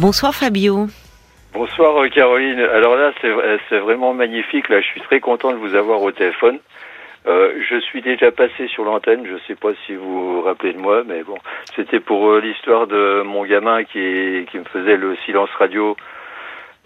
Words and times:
Bonsoir 0.00 0.32
Fabio. 0.32 0.86
Bonsoir 1.52 1.96
euh, 2.00 2.08
Caroline. 2.08 2.60
Alors 2.60 2.94
là, 2.94 3.12
c'est 3.68 3.78
vraiment 3.78 4.14
magnifique. 4.14 4.68
Là, 4.68 4.80
je 4.80 4.86
suis 4.86 5.00
très 5.00 5.18
content 5.18 5.50
de 5.50 5.56
vous 5.56 5.74
avoir 5.74 6.02
au 6.02 6.12
téléphone. 6.12 6.60
Euh, 7.26 7.54
je 7.68 7.80
suis 7.80 8.00
déjà 8.00 8.30
passé 8.30 8.68
sur 8.68 8.84
l'antenne. 8.84 9.26
Je 9.26 9.32
ne 9.32 9.38
sais 9.48 9.56
pas 9.56 9.70
si 9.84 9.96
vous 9.96 10.36
vous 10.36 10.42
rappelez 10.42 10.72
de 10.72 10.78
moi, 10.78 11.02
mais 11.04 11.24
bon, 11.24 11.36
c'était 11.74 11.98
pour 11.98 12.30
euh, 12.30 12.40
l'histoire 12.40 12.86
de 12.86 13.22
mon 13.22 13.44
gamin 13.44 13.82
qui, 13.82 14.46
qui 14.52 14.58
me 14.58 14.64
faisait 14.72 14.96
le 14.96 15.16
silence 15.26 15.50
radio 15.58 15.96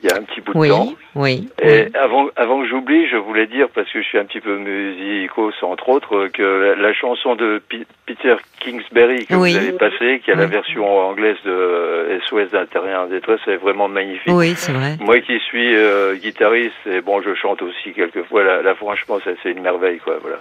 il 0.02 0.10
y 0.10 0.12
a 0.12 0.16
un 0.16 0.22
petit 0.22 0.40
bout 0.40 0.52
de 0.52 0.68
temps. 0.68 0.92
Oui. 1.14 1.48
Et 1.62 1.86
avant, 1.94 2.26
avant 2.36 2.60
que 2.62 2.68
j'oublie, 2.68 3.06
je 3.08 3.16
voulais 3.16 3.46
dire, 3.46 3.68
parce 3.74 3.90
que 3.90 4.02
je 4.02 4.06
suis 4.06 4.18
un 4.18 4.24
petit 4.24 4.40
peu 4.40 4.56
musicos 4.56 5.52
entre 5.62 5.88
autres, 5.90 6.28
que 6.28 6.74
la, 6.78 6.92
chanson 6.92 7.34
de 7.34 7.62
Peter 8.06 8.36
Kingsbury 8.60 9.26
que 9.26 9.34
vous 9.34 9.56
avez 9.56 9.72
passée, 9.72 10.20
qui 10.24 10.30
est 10.30 10.34
la 10.34 10.46
version 10.46 10.86
anglaise 11.08 11.36
de 11.44 12.20
SOS 12.28 12.50
d'un 12.50 12.66
terrien 12.66 13.02
en 13.02 13.06
détresse, 13.06 13.40
est 13.46 13.56
vraiment 13.56 13.88
magnifique. 13.88 14.32
Oui, 14.32 14.54
c'est 14.56 14.72
vrai. 14.72 14.96
Moi 15.00 15.20
qui 15.20 15.38
suis 15.40 15.74
euh, 15.74 16.16
guitariste, 16.16 16.74
et 16.86 17.00
bon, 17.00 17.20
je 17.22 17.34
chante 17.34 17.62
aussi 17.62 17.92
quelquefois, 17.94 18.42
là, 18.42 18.62
là 18.62 18.74
franchement, 18.74 19.18
c'est 19.24 19.50
une 19.50 19.62
merveille, 19.62 19.98
quoi, 19.98 20.18
voilà 20.20 20.38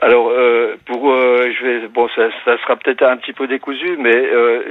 alors, 0.00 0.30
euh, 0.30 0.76
pour, 0.86 1.10
euh, 1.10 1.50
je 1.58 1.66
vais, 1.66 1.88
bon, 1.88 2.08
ça, 2.14 2.28
ça 2.44 2.56
sera 2.62 2.76
peut-être 2.76 3.02
un 3.02 3.16
petit 3.16 3.32
peu 3.32 3.48
décousu, 3.48 3.96
mais 3.98 4.14
euh, 4.14 4.62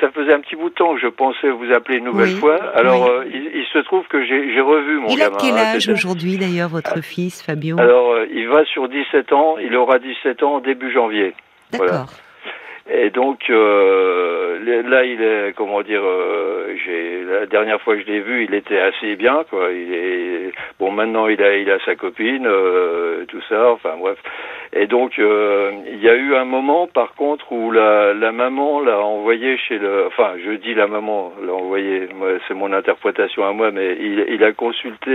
ça 0.00 0.10
faisait 0.10 0.32
un 0.32 0.40
petit 0.40 0.54
bout 0.54 0.70
de 0.70 0.74
temps 0.74 0.94
que 0.94 1.00
je 1.00 1.08
pensais 1.08 1.50
vous 1.50 1.72
appeler 1.72 1.98
une 1.98 2.04
nouvelle 2.04 2.36
fois. 2.36 2.56
Alors, 2.74 3.06
euh, 3.08 3.24
il, 3.26 3.50
il, 3.54 3.66
se 3.72 3.78
trouve 3.80 4.06
que 4.06 4.24
j'ai 4.24 4.60
revu 4.60 5.00
mon 5.00 5.08
il 5.08 5.18
gamin. 5.18 5.36
Il 5.42 5.48
a 5.48 5.50
quel 5.50 5.58
âge 5.58 5.88
aujourd'hui, 5.88 6.38
d'ailleurs, 6.38 6.68
votre 6.68 7.02
fils, 7.02 7.42
Fabio? 7.42 7.78
Alors, 7.80 8.12
euh, 8.12 8.26
il 8.32 8.48
va 8.48 8.64
sur 8.66 8.88
17 8.88 9.32
ans. 9.32 9.56
Il 9.58 9.74
aura 9.74 9.98
17 9.98 10.42
ans 10.42 10.60
début 10.60 10.92
janvier. 10.92 11.34
D'accord. 11.72 12.06
Et 12.88 13.10
donc 13.10 13.40
euh, 13.50 14.82
là, 14.88 15.04
il 15.04 15.20
est 15.20 15.54
comment 15.56 15.82
dire, 15.82 16.02
euh, 16.04 16.76
j'ai 16.84 17.24
la 17.24 17.46
dernière 17.46 17.80
fois 17.80 17.96
que 17.96 18.02
je 18.02 18.06
l'ai 18.06 18.20
vu, 18.20 18.44
il 18.44 18.54
était 18.54 18.78
assez 18.78 19.16
bien 19.16 19.44
quoi. 19.50 19.72
Il 19.72 19.92
est 19.92 20.52
bon 20.78 20.92
maintenant, 20.92 21.26
il 21.26 21.42
a 21.42 21.56
il 21.56 21.68
a 21.68 21.78
sa 21.84 21.96
copine, 21.96 22.46
euh, 22.46 23.24
tout 23.26 23.42
ça. 23.48 23.72
Enfin 23.72 23.94
bref. 23.98 24.18
Et 24.72 24.86
donc 24.86 25.18
euh, 25.18 25.72
il 25.90 26.00
y 26.00 26.08
a 26.08 26.14
eu 26.14 26.36
un 26.36 26.44
moment 26.44 26.86
par 26.86 27.14
contre 27.14 27.50
où 27.50 27.72
la 27.72 28.14
la 28.14 28.30
maman 28.30 28.80
l'a 28.80 29.00
envoyé 29.00 29.58
chez 29.58 29.78
le, 29.78 30.06
enfin 30.06 30.34
je 30.44 30.52
dis 30.52 30.74
la 30.74 30.86
maman 30.86 31.32
l'a 31.44 31.54
envoyé, 31.54 32.08
c'est 32.46 32.54
mon 32.54 32.72
interprétation 32.72 33.44
à 33.44 33.52
moi, 33.52 33.72
mais 33.72 33.96
il 33.98 34.26
il 34.28 34.44
a 34.44 34.52
consulté 34.52 35.10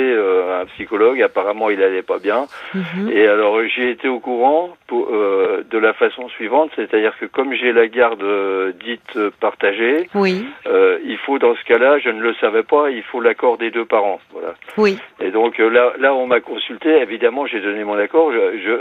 un 0.61 0.65
psychologue. 0.65 1.21
Apparemment, 1.21 1.69
il 1.69 1.81
allait 1.81 2.01
pas 2.01 2.19
bien. 2.19 2.47
Mhm. 2.73 3.11
Et 3.13 3.27
alors 3.27 3.61
j'ai 3.73 3.91
été 3.91 4.09
au 4.09 4.19
courant 4.19 4.75
pour, 4.91 5.07
de 5.07 5.77
la 5.77 5.93
façon 5.93 6.27
suivante, 6.27 6.69
c'est-à-dire 6.75 7.17
que 7.17 7.25
comme 7.25 7.53
j'ai 7.53 7.71
la 7.71 7.87
garde 7.87 8.21
euh, 8.23 8.73
dite 8.73 9.17
partagée, 9.39 10.09
oui. 10.15 10.45
Euh, 10.67 10.99
il 11.05 11.17
faut 11.17 11.39
dans 11.39 11.55
ce 11.55 11.63
cas-là, 11.63 11.99
je 11.99 12.09
ne 12.09 12.21
le 12.21 12.33
savais 12.35 12.63
pas, 12.63 12.89
il 12.89 13.03
faut 13.03 13.21
l'accord 13.21 13.57
des 13.57 13.71
deux 13.71 13.85
parents. 13.85 14.19
Voilà. 14.33 14.53
Oui. 14.77 14.97
Et 15.21 15.31
donc 15.31 15.59
euh, 15.59 15.69
là, 15.69 15.93
là, 15.97 16.13
on 16.13 16.27
m'a 16.27 16.41
consulté. 16.41 16.89
Évidemment, 17.01 17.45
j'ai 17.45 17.61
donné 17.61 17.85
mon 17.85 17.97
accord. 17.97 18.33
Je, 18.33 18.59
je 18.59 18.71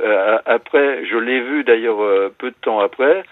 après, 0.47 1.05
je 1.07 1.17
l'ai 1.17 1.41
vu 1.41 1.63
d'ailleurs 1.63 1.99
peu 2.39 2.51
de 2.51 2.57
temps 2.61 2.81
après. 2.81 3.23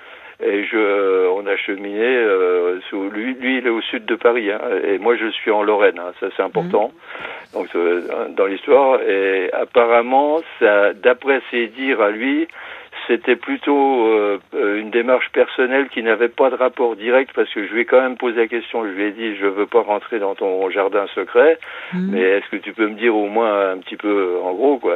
Et 0.40 0.64
je, 0.64 1.28
on 1.30 1.46
a 1.46 1.56
cheminé. 1.56 2.04
Euh, 2.04 2.80
sous, 2.88 3.10
lui, 3.10 3.34
lui, 3.34 3.58
il 3.58 3.66
est 3.66 3.70
au 3.70 3.80
sud 3.80 4.04
de 4.04 4.14
Paris, 4.14 4.52
hein, 4.52 4.60
et 4.84 4.98
moi, 4.98 5.16
je 5.16 5.28
suis 5.30 5.50
en 5.50 5.62
Lorraine. 5.62 5.98
Hein, 5.98 6.12
ça, 6.20 6.28
c'est 6.36 6.42
important. 6.42 6.92
Mmh. 7.54 7.58
Donc, 7.58 7.68
dans 8.36 8.46
l'histoire. 8.46 9.00
Et 9.02 9.50
apparemment, 9.52 10.40
ça, 10.60 10.92
d'après 10.92 11.40
ses 11.50 11.66
dires 11.68 12.00
à 12.00 12.10
lui, 12.10 12.46
c'était 13.08 13.36
plutôt 13.36 14.06
euh, 14.06 14.38
une 14.52 14.90
démarche 14.90 15.30
personnelle 15.32 15.88
qui 15.88 16.02
n'avait 16.02 16.28
pas 16.28 16.50
de 16.50 16.54
rapport 16.54 16.94
direct 16.94 17.32
parce 17.34 17.52
que 17.52 17.66
je 17.66 17.72
lui 17.72 17.80
ai 17.80 17.84
quand 17.84 18.00
même 18.00 18.16
posé 18.16 18.36
la 18.36 18.46
question. 18.46 18.84
Je 18.84 18.90
lui 18.90 19.04
ai 19.04 19.10
dit 19.10 19.36
je 19.36 19.46
veux 19.46 19.66
pas 19.66 19.80
rentrer 19.80 20.18
dans 20.18 20.34
ton 20.34 20.70
jardin 20.70 21.06
secret, 21.14 21.58
mmh. 21.92 22.10
mais 22.12 22.20
est-ce 22.20 22.48
que 22.50 22.56
tu 22.56 22.72
peux 22.72 22.86
me 22.86 22.94
dire 22.94 23.16
au 23.16 23.26
moins 23.26 23.72
un 23.72 23.78
petit 23.78 23.96
peu 23.96 24.36
en 24.44 24.52
gros 24.52 24.78
quoi? 24.78 24.94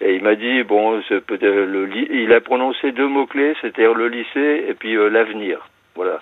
Et 0.00 0.16
il 0.16 0.22
m'a 0.22 0.34
dit 0.34 0.62
bon, 0.64 1.00
le, 1.20 1.88
il 2.10 2.32
a 2.32 2.40
prononcé 2.40 2.92
deux 2.92 3.08
mots 3.08 3.26
clés, 3.26 3.54
c'était 3.62 3.92
le 3.92 4.08
lycée 4.08 4.66
et 4.68 4.74
puis 4.74 4.96
euh, 4.96 5.08
l'avenir. 5.08 5.68
Voilà. 5.96 6.20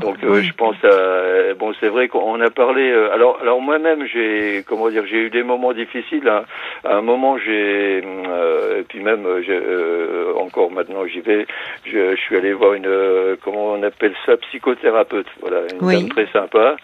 Donc 0.00 0.16
euh, 0.24 0.40
je 0.40 0.52
pense 0.54 0.82
à 0.84 1.52
bon 1.54 1.74
c'est 1.80 1.88
vrai 1.88 2.08
qu'on 2.08 2.40
a 2.40 2.48
parlé 2.48 2.90
euh, 2.90 3.12
alors 3.12 3.38
alors 3.42 3.60
moi-même 3.60 4.06
j'ai 4.06 4.64
comment 4.66 4.88
dire 4.88 5.04
j'ai 5.06 5.26
eu 5.26 5.30
des 5.30 5.42
moments 5.42 5.74
difficiles 5.74 6.26
hein. 6.28 6.44
à 6.82 6.96
un 6.96 7.02
moment 7.02 7.36
j'ai 7.36 8.02
euh, 8.02 8.80
et 8.80 8.82
puis 8.84 9.00
même 9.00 9.26
euh, 9.26 10.32
encore 10.38 10.70
maintenant 10.70 11.06
j'y 11.06 11.20
vais 11.20 11.46
je, 11.84 12.16
je, 12.16 12.20
suis 12.22 12.36
allé 12.36 12.54
voir 12.54 12.72
une 12.72 13.36
comment 13.44 13.72
on 13.72 13.82
appelle 13.82 14.14
ça 14.24 14.38
psychothérapeute 14.38 15.28
voilà 15.42 15.60
une 15.70 15.86
dame 15.86 16.08
très 16.08 16.26
sympa 16.32 16.76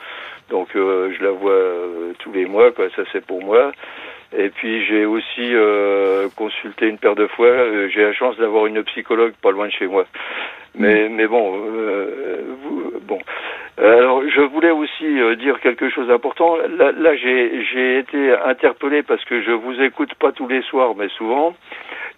donc 0.51 0.69
je 0.75 1.25
la 1.25 1.31
vois 1.31 1.63
tous 2.19 2.33
les 2.33 2.45
mois 2.45 2.73
quoi 2.73 2.89
ça 2.95 3.03
c'est 3.11 3.25
pour 3.25 3.43
moi 3.43 3.73
et 4.37 4.51
puis 4.51 4.85
j'ai 4.85 5.07
aussi 5.07 5.55
euh, 5.55 6.29
consulté 6.37 6.87
une 6.87 6.99
paire 6.99 7.15
de 7.15 7.27
fois. 7.27 7.51
j'ai 7.89 8.03
la 8.03 8.13
chance 8.13 8.37
d'avoir 8.37 8.67
une 8.67 8.83
psychologue 8.85 9.33
pas 9.41 9.51
loin 9.51 9.67
de 9.69 9.73
chez 9.73 9.87
moi. 9.87 10.05
Mais, 10.79 11.09
mais 11.09 11.27
bon, 11.27 11.55
euh, 11.57 12.43
bon. 13.03 13.19
Alors, 13.77 14.23
je 14.29 14.41
voulais 14.41 14.71
aussi 14.71 15.21
euh, 15.21 15.37
dire 15.37 15.61
quelque 15.61 15.91
chose 15.91 16.09
d'important. 16.09 16.57
Là, 16.57 16.93
là 16.93 17.17
j'ai 17.17 17.99
été 17.99 18.33
interpellé 18.45 19.03
parce 19.03 19.25
que 19.25 19.43
je 19.43 19.51
vous 19.51 19.81
écoute 19.81 20.15
pas 20.15 20.33
tous 20.33 20.49
les 20.49 20.63
soirs, 20.63 20.95
mais 20.97 21.09
souvent 21.11 21.55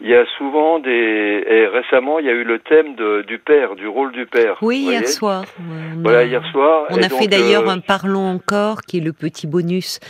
il 0.02 0.08
y 0.08 0.14
a 0.14 0.24
souvent 0.38 0.78
des 0.78 1.44
et 1.46 1.66
récemment 1.66 2.18
il 2.18 2.26
y 2.26 2.28
a 2.28 2.32
eu 2.32 2.44
le 2.44 2.58
thème 2.58 2.94
de, 2.94 3.22
du 3.22 3.38
père, 3.38 3.74
du 3.74 3.86
rôle 3.86 4.12
du 4.12 4.26
père. 4.26 4.56
Oui, 4.62 4.86
hier 4.88 5.06
soir. 5.06 5.44
voilà, 6.02 6.24
hier 6.24 6.42
soir. 6.52 6.86
On 6.90 7.02
a 7.02 7.08
fait 7.08 7.26
d'ailleurs 7.26 7.68
euh, 7.68 7.72
un 7.72 7.80
parlons 7.80 8.26
encore, 8.26 8.80
qui 8.82 8.98
est 8.98 9.02
le 9.02 9.12
petit 9.12 9.46
bonus 9.46 10.00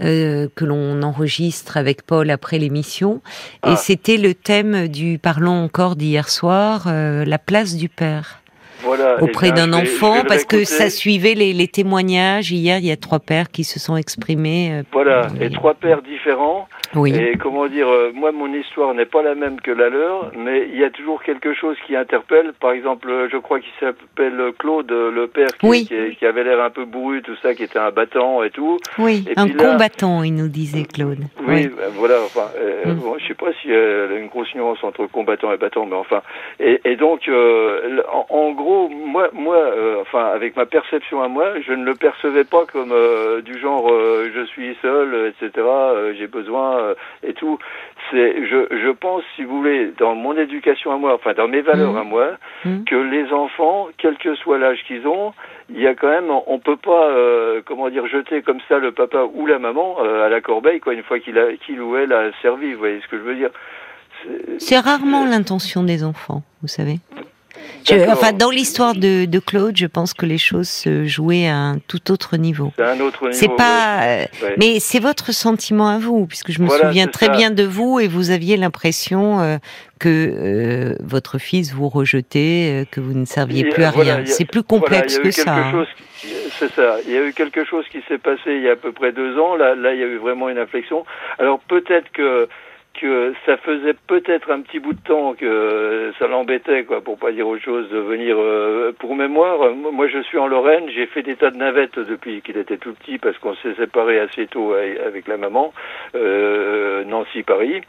euh, 0.00 0.48
que 0.56 0.64
l'on 0.64 1.02
enregistre 1.02 1.76
avec 1.76 2.06
Paul 2.06 2.30
après 2.30 2.58
l'émission, 2.58 3.20
et 3.64 3.72
ah. 3.72 3.76
c'était 3.76 4.16
le 4.16 4.34
thème 4.34 4.88
du 4.88 5.18
parlons 5.18 5.64
encore 5.64 5.96
d'hier 5.96 6.28
soir, 6.28 6.84
euh, 6.86 7.24
la 7.26 7.38
place 7.38 7.76
du 7.76 7.88
père. 7.88 8.40
Voilà, 8.82 9.13
auprès 9.20 9.52
d'un 9.52 9.72
enfant, 9.72 10.22
parce 10.26 10.44
que 10.44 10.64
ça 10.64 10.90
suivait 10.90 11.34
les, 11.34 11.52
les, 11.52 11.68
témoignages. 11.68 12.52
Hier, 12.52 12.78
il 12.78 12.86
y 12.86 12.92
a 12.92 12.96
trois 12.96 13.18
pères 13.18 13.50
qui 13.50 13.64
se 13.64 13.78
sont 13.78 13.96
exprimés. 13.96 14.72
Euh, 14.72 14.82
voilà, 14.92 15.28
et 15.40 15.50
trois 15.50 15.74
pères 15.74 16.02
différents. 16.02 16.68
Et 17.06 17.36
comment 17.38 17.66
dire, 17.66 17.88
euh, 17.88 18.12
moi, 18.14 18.30
mon 18.30 18.52
histoire 18.52 18.94
n'est 18.94 19.06
pas 19.06 19.22
la 19.22 19.34
même 19.34 19.60
que 19.60 19.70
la 19.70 19.88
leur, 19.88 20.30
mais 20.36 20.68
il 20.72 20.78
y 20.78 20.84
a 20.84 20.90
toujours 20.90 21.22
quelque 21.22 21.52
chose 21.54 21.76
qui 21.86 21.96
interpelle. 21.96 22.52
Par 22.60 22.70
exemple, 22.70 23.10
euh, 23.10 23.28
je 23.30 23.36
crois 23.36 23.58
qu'il 23.58 23.72
s'appelle 23.80 24.52
Claude, 24.58 24.90
le 24.90 25.26
père 25.26 25.48
qui, 25.58 25.86
qui, 25.86 26.26
avait 26.26 26.44
l'air 26.44 26.62
un 26.62 26.70
peu 26.70 26.84
bourru, 26.84 27.22
tout 27.22 27.34
ça, 27.42 27.54
qui 27.54 27.64
était 27.64 27.78
un 27.78 27.90
battant 27.90 28.42
et 28.42 28.50
tout. 28.50 28.78
Oui, 28.98 29.24
un 29.36 29.48
combattant, 29.48 30.22
il 30.22 30.34
nous 30.34 30.48
disait 30.48 30.84
Claude. 30.84 31.24
Oui, 31.46 31.66
ben 31.66 31.90
voilà. 31.94 32.16
Enfin, 32.24 32.48
euh, 32.58 32.94
mm. 32.94 32.98
bon, 32.98 33.16
je 33.18 33.26
sais 33.26 33.34
pas 33.34 33.52
s'il 33.60 33.70
y 33.70 33.74
a 33.74 34.16
une 34.16 34.28
grosse 34.28 34.54
nuance 34.54 34.78
entre 34.82 35.06
combattant 35.06 35.52
et 35.52 35.56
battant, 35.56 35.86
mais 35.86 35.96
enfin. 35.96 36.22
Et, 36.60 36.80
et 36.84 36.96
donc, 36.96 37.28
en, 37.28 38.26
en, 38.28 38.52
gros, 38.52 38.88
moi, 39.04 39.28
moi, 39.32 39.58
enfin, 40.00 40.26
avec 40.26 40.56
ma 40.56 40.66
perception 40.66 41.22
à 41.22 41.28
moi, 41.28 41.60
je 41.60 41.72
ne 41.72 41.84
le 41.84 41.94
percevais 41.94 42.44
pas 42.44 42.64
comme 42.66 42.94
du 43.42 43.58
genre, 43.58 43.88
je 43.88 44.44
suis 44.46 44.76
seul, 44.82 45.32
etc. 45.32 45.66
J'ai 46.18 46.26
besoin 46.26 46.78
euh, 46.78 46.94
et 47.22 47.34
tout. 47.34 47.58
C'est, 48.10 48.46
je, 48.46 48.66
je 48.70 48.90
pense, 48.90 49.22
si 49.34 49.44
vous 49.44 49.58
voulez, 49.58 49.92
dans 49.98 50.14
mon 50.14 50.36
éducation 50.36 50.92
à 50.92 50.96
moi, 50.96 51.14
enfin 51.14 51.32
dans 51.32 51.48
mes 51.48 51.62
valeurs 51.62 51.94
mmh. 51.94 51.98
à 51.98 52.04
moi, 52.04 52.30
mmh. 52.64 52.84
que 52.84 52.96
les 52.96 53.32
enfants, 53.32 53.88
quel 53.98 54.16
que 54.18 54.34
soit 54.36 54.58
l'âge 54.58 54.84
qu'ils 54.86 55.06
ont, 55.06 55.32
il 55.70 55.80
y 55.80 55.86
a 55.86 55.94
quand 55.94 56.10
même, 56.10 56.30
on 56.46 56.58
peut 56.58 56.76
pas, 56.76 57.08
euh, 57.08 57.62
comment 57.64 57.88
dire, 57.88 58.06
jeter 58.06 58.42
comme 58.42 58.60
ça 58.68 58.78
le 58.78 58.92
papa 58.92 59.24
ou 59.34 59.46
la 59.46 59.58
maman 59.58 59.96
euh, 60.00 60.26
à 60.26 60.28
la 60.28 60.40
corbeille, 60.40 60.80
quoi, 60.80 60.92
une 60.92 61.02
fois 61.02 61.18
qu'il 61.18 61.38
a, 61.38 61.56
qu'il 61.56 61.80
ou 61.80 61.96
elle 61.96 62.12
a 62.12 62.30
servi. 62.42 62.72
Vous 62.72 62.78
voyez 62.78 63.00
ce 63.00 63.08
que 63.08 63.16
je 63.16 63.22
veux 63.22 63.36
dire 63.36 63.50
C'est 64.58 64.78
rarement 64.78 65.24
l'intention 65.24 65.82
des 65.82 66.04
enfants, 66.04 66.42
vous 66.60 66.68
savez 66.68 66.96
enfin, 68.08 68.32
dans 68.32 68.50
l'histoire 68.50 68.94
de, 68.94 69.24
de, 69.24 69.38
Claude, 69.38 69.76
je 69.76 69.86
pense 69.86 70.14
que 70.14 70.26
les 70.26 70.38
choses 70.38 70.68
se 70.68 71.06
jouaient 71.06 71.46
à 71.46 71.56
un 71.56 71.78
tout 71.78 72.10
autre 72.10 72.36
niveau. 72.36 72.72
C'est 72.76 72.82
un 72.82 73.00
autre 73.00 73.24
niveau. 73.24 73.32
C'est 73.32 73.54
pas, 73.56 74.02
euh, 74.04 74.24
mais 74.58 74.80
c'est 74.80 75.00
votre 75.00 75.32
sentiment 75.32 75.88
à 75.88 75.98
vous, 75.98 76.26
puisque 76.26 76.50
je 76.50 76.62
me 76.62 76.68
souviens 76.68 77.06
très 77.06 77.28
bien 77.28 77.50
de 77.50 77.64
vous 77.64 78.00
et 78.00 78.08
vous 78.08 78.30
aviez 78.30 78.56
l'impression 78.56 79.40
euh, 79.40 79.56
que 79.98 80.08
euh, 80.08 80.96
votre 81.00 81.38
fils 81.38 81.72
vous 81.72 81.88
rejetait, 81.88 82.86
que 82.90 83.00
vous 83.00 83.14
ne 83.14 83.24
serviez 83.24 83.64
plus 83.64 83.84
à 83.84 83.90
rien. 83.90 84.24
c'est 84.24 84.44
plus 84.44 84.62
complexe 84.62 85.18
que 85.18 85.30
ça. 85.30 85.54
Hein. 85.54 85.86
C'est 86.58 86.72
ça. 86.72 86.96
Il 87.06 87.12
y 87.12 87.16
a 87.16 87.26
eu 87.26 87.32
quelque 87.32 87.64
chose 87.64 87.84
qui 87.90 88.00
s'est 88.08 88.18
passé 88.18 88.40
il 88.46 88.62
y 88.62 88.68
a 88.68 88.72
à 88.72 88.76
peu 88.76 88.92
près 88.92 89.12
deux 89.12 89.38
ans. 89.38 89.56
Là, 89.56 89.74
là, 89.74 89.92
il 89.92 90.00
y 90.00 90.02
a 90.02 90.06
eu 90.06 90.16
vraiment 90.16 90.48
une 90.48 90.58
inflexion. 90.58 91.04
Alors 91.38 91.58
peut-être 91.60 92.10
que 92.12 92.48
que 92.94 93.34
ça 93.44 93.56
faisait 93.58 93.94
peut-être 94.06 94.50
un 94.50 94.60
petit 94.60 94.78
bout 94.78 94.92
de 94.92 95.00
temps 95.00 95.34
que 95.34 96.12
ça 96.18 96.26
l'embêtait, 96.26 96.84
quoi, 96.84 97.00
pour 97.00 97.18
pas 97.18 97.32
dire 97.32 97.46
autre 97.46 97.62
chose, 97.62 97.88
de 97.90 97.98
venir. 97.98 98.36
Euh, 98.38 98.92
pour 98.98 99.14
mémoire, 99.14 99.74
moi 99.74 100.08
je 100.08 100.22
suis 100.22 100.38
en 100.38 100.46
Lorraine, 100.46 100.88
j'ai 100.88 101.06
fait 101.06 101.22
des 101.22 101.36
tas 101.36 101.50
de 101.50 101.56
navettes 101.56 101.98
depuis 101.98 102.40
qu'il 102.42 102.56
était 102.56 102.78
tout 102.78 102.94
petit 102.94 103.18
parce 103.18 103.36
qu'on 103.38 103.54
s'est 103.56 103.74
séparés 103.74 104.20
assez 104.20 104.46
tôt 104.46 104.74
avec 104.74 105.28
la 105.28 105.36
maman, 105.36 105.72
euh, 106.14 107.04
Nancy 107.04 107.42
Paris. 107.42 107.82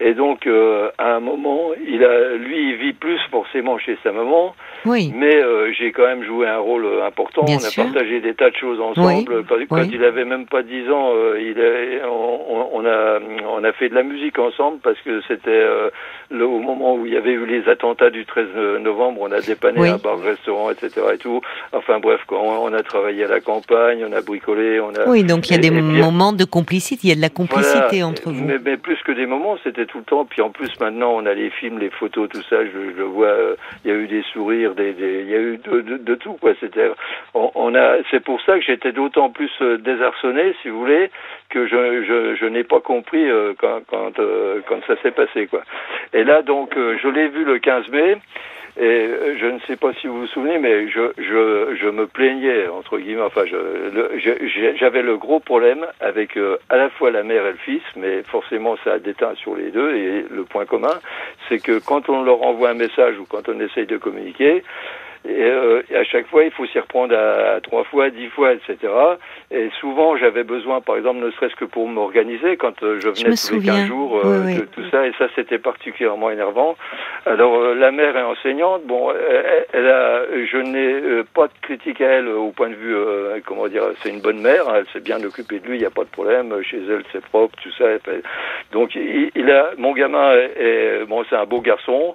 Et 0.00 0.14
donc, 0.14 0.46
euh, 0.46 0.90
à 0.96 1.16
un 1.16 1.20
moment, 1.20 1.70
il 1.84 2.04
a, 2.04 2.36
lui, 2.36 2.70
il 2.70 2.76
vit 2.76 2.92
plus 2.92 3.18
forcément 3.32 3.78
chez 3.78 3.98
sa 4.04 4.12
maman. 4.12 4.54
Oui. 4.84 5.12
Mais 5.12 5.34
euh, 5.34 5.72
j'ai 5.72 5.90
quand 5.90 6.06
même 6.06 6.22
joué 6.22 6.46
un 6.46 6.58
rôle 6.58 6.86
important. 7.04 7.44
on 7.48 7.56
a 7.56 7.84
partagé 7.84 8.20
des 8.20 8.34
tas 8.34 8.50
de 8.50 8.56
choses 8.56 8.80
ensemble. 8.80 9.44
Quand, 9.68 9.82
il 9.82 10.04
avait 10.04 10.24
même 10.24 10.46
pas 10.46 10.62
10 10.62 10.90
ans, 10.90 11.10
euh, 11.14 11.40
il 11.40 11.58
on, 12.06 12.68
on, 12.74 12.86
a, 12.86 13.18
on 13.48 13.64
a 13.64 13.72
fait 13.72 13.88
de 13.88 13.94
la 13.96 14.04
musique 14.04 14.38
ensemble 14.38 14.78
parce 14.84 15.00
que 15.00 15.20
c'était 15.26 15.66
au 16.30 16.60
moment 16.60 16.94
où 16.94 17.04
il 17.04 17.14
y 17.14 17.16
avait 17.16 17.32
eu 17.32 17.44
les 17.44 17.68
attentats 17.68 18.10
du 18.10 18.24
13 18.24 18.46
novembre. 18.80 19.22
On 19.22 19.32
a 19.32 19.40
dépanné 19.40 19.88
un 19.88 19.96
bar-restaurant, 19.96 20.70
etc. 20.70 20.92
Et 21.14 21.18
tout. 21.18 21.40
Enfin 21.72 21.98
bref, 21.98 22.20
on, 22.30 22.36
on, 22.36 22.72
a 22.72 22.82
travaillé 22.84 23.24
à 23.24 23.28
la 23.28 23.40
campagne, 23.40 24.06
on 24.08 24.12
a 24.12 24.20
bricolé, 24.20 24.78
on 24.78 24.90
a. 24.90 25.08
Oui, 25.08 25.24
donc 25.24 25.50
il 25.50 25.54
y 25.54 25.56
a 25.56 25.58
des 25.58 25.72
moments 25.72 26.32
de 26.32 26.44
complicité. 26.44 27.00
Il 27.02 27.08
y 27.08 27.12
a 27.12 27.16
de 27.16 27.20
la 27.20 27.30
complicité 27.30 28.04
entre 28.04 28.30
vous. 28.30 28.44
Mais, 28.44 28.58
mais 28.64 28.76
plus 28.76 28.98
que 29.04 29.10
des 29.10 29.26
moments, 29.26 29.56
c'était 29.64 29.87
tout 29.88 29.98
le 29.98 30.04
temps. 30.04 30.24
Puis 30.24 30.40
en 30.42 30.50
plus, 30.50 30.68
maintenant, 30.80 31.12
on 31.14 31.26
a 31.26 31.34
les 31.34 31.50
films, 31.50 31.78
les 31.78 31.90
photos, 31.90 32.28
tout 32.28 32.42
ça. 32.42 32.64
Je, 32.64 32.94
je 32.96 33.02
vois, 33.02 33.26
euh, 33.26 33.56
il 33.84 33.90
y 33.90 33.94
a 33.94 33.96
eu 33.96 34.06
des 34.06 34.22
sourires, 34.32 34.74
des, 34.74 34.94
il 34.98 35.28
y 35.28 35.34
a 35.34 35.40
eu 35.40 35.58
de, 35.58 35.96
de, 35.96 36.14
tout. 36.14 36.34
Quoi. 36.34 36.52
C'était, 36.60 36.90
on, 37.34 37.50
on, 37.54 37.74
a, 37.74 37.96
c'est 38.10 38.22
pour 38.22 38.40
ça 38.42 38.58
que 38.58 38.64
j'étais 38.64 38.92
d'autant 38.92 39.30
plus 39.30 39.50
euh, 39.60 39.78
désarçonné, 39.78 40.54
si 40.62 40.68
vous 40.68 40.80
voulez, 40.80 41.10
que 41.50 41.66
je, 41.66 42.04
je, 42.04 42.36
je 42.36 42.46
n'ai 42.46 42.64
pas 42.64 42.80
compris 42.80 43.28
euh, 43.28 43.54
quand, 43.58 43.80
quand, 43.88 44.12
quand 44.66 44.80
ça 44.86 44.94
s'est 45.02 45.10
passé. 45.10 45.46
Quoi. 45.46 45.62
Et 46.12 46.24
là, 46.24 46.42
donc, 46.42 46.74
je 46.76 47.08
l'ai 47.08 47.28
vu 47.28 47.44
le 47.44 47.58
15 47.58 47.88
mai. 47.88 48.18
Et 48.80 48.84
euh, 48.84 49.36
je 49.40 49.46
ne 49.46 49.58
sais 49.66 49.74
pas 49.76 49.92
si 49.94 50.06
vous 50.06 50.20
vous 50.20 50.26
souvenez, 50.28 50.58
mais 50.58 50.88
je, 50.88 51.10
je, 51.18 51.76
je 51.80 51.88
me 51.88 52.06
plaignais, 52.06 52.68
entre 52.68 52.98
guillemets, 52.98 53.22
enfin, 53.22 53.42
j'avais 53.44 55.02
le, 55.02 55.08
le, 55.08 55.16
gros 55.16 55.40
problème 55.40 55.84
avec 55.98 56.36
euh, 56.36 56.58
à 56.68 56.76
la 56.76 56.88
fois 56.88 57.10
la 57.10 57.24
mère 57.24 57.44
et 57.44 57.52
le 57.52 57.56
fils, 57.56 57.82
mais 57.96 58.22
forcément 58.22 58.76
ça 58.84 58.92
a 58.92 58.98
déteint 59.00 59.34
sur 59.34 59.56
les 59.56 59.72
deux, 59.72 59.96
et 59.96 60.24
le 60.30 60.44
point 60.44 60.64
commun, 60.64 61.00
c'est 61.48 61.60
que 61.60 61.80
quand 61.80 62.08
on 62.08 62.22
leur 62.22 62.42
envoie 62.42 62.70
un 62.70 62.74
message 62.74 63.18
ou 63.18 63.24
quand 63.28 63.48
on 63.48 63.58
essaye 63.58 63.86
de 63.86 63.96
communiquer, 63.96 64.62
euh, 65.26 65.82
et, 65.90 65.96
à 65.96 66.04
chaque 66.04 66.26
fois, 66.28 66.44
il 66.44 66.50
faut 66.50 66.66
s'y 66.66 66.78
reprendre 66.78 67.14
à, 67.16 67.60
trois 67.60 67.84
fois, 67.84 68.10
dix 68.10 68.28
fois, 68.28 68.52
etc. 68.52 68.76
Et 69.50 69.70
souvent, 69.80 70.16
j'avais 70.16 70.44
besoin, 70.44 70.80
par 70.80 70.96
exemple, 70.96 71.18
ne 71.20 71.30
serait-ce 71.32 71.56
que 71.56 71.64
pour 71.64 71.88
m'organiser, 71.88 72.56
quand 72.56 72.82
euh, 72.82 73.00
je 73.00 73.08
venais 73.08 73.34
tous 73.34 73.54
les 73.54 73.66
15 73.66 73.86
jours, 73.86 74.20
euh, 74.24 74.54
tout 74.72 74.88
ça, 74.90 75.06
et 75.06 75.12
ça, 75.18 75.26
c'était 75.34 75.58
particulièrement 75.58 76.30
énervant. 76.30 76.76
Alors, 77.26 77.74
la 77.74 77.90
mère 77.90 78.16
est 78.16 78.22
enseignante. 78.22 78.84
Bon, 78.84 79.12
elle, 79.72 79.88
a, 79.88 80.22
je 80.50 80.58
n'ai 80.58 81.24
pas 81.34 81.46
de 81.46 81.52
critique 81.62 82.00
à 82.00 82.06
elle 82.06 82.28
au 82.28 82.50
point 82.50 82.70
de 82.70 82.74
vue, 82.74 82.94
comment 83.44 83.68
dire, 83.68 83.82
c'est 84.02 84.10
une 84.10 84.20
bonne 84.20 84.40
mère. 84.40 84.64
Elle 84.74 84.86
s'est 84.92 85.00
bien 85.00 85.22
occupée 85.22 85.58
de 85.58 85.66
lui, 85.66 85.76
il 85.76 85.80
n'y 85.80 85.86
a 85.86 85.90
pas 85.90 86.04
de 86.04 86.10
problème. 86.10 86.54
Chez 86.62 86.78
elle, 86.88 87.02
c'est 87.12 87.24
propre, 87.26 87.56
tout 87.62 87.72
ça. 87.72 87.84
Donc, 88.72 88.94
il, 88.94 89.30
il 89.34 89.50
a, 89.50 89.70
mon 89.76 89.92
gamin 89.92 90.32
est, 90.32 91.04
bon, 91.06 91.24
c'est 91.28 91.36
un 91.36 91.44
beau 91.44 91.60
garçon 91.60 92.14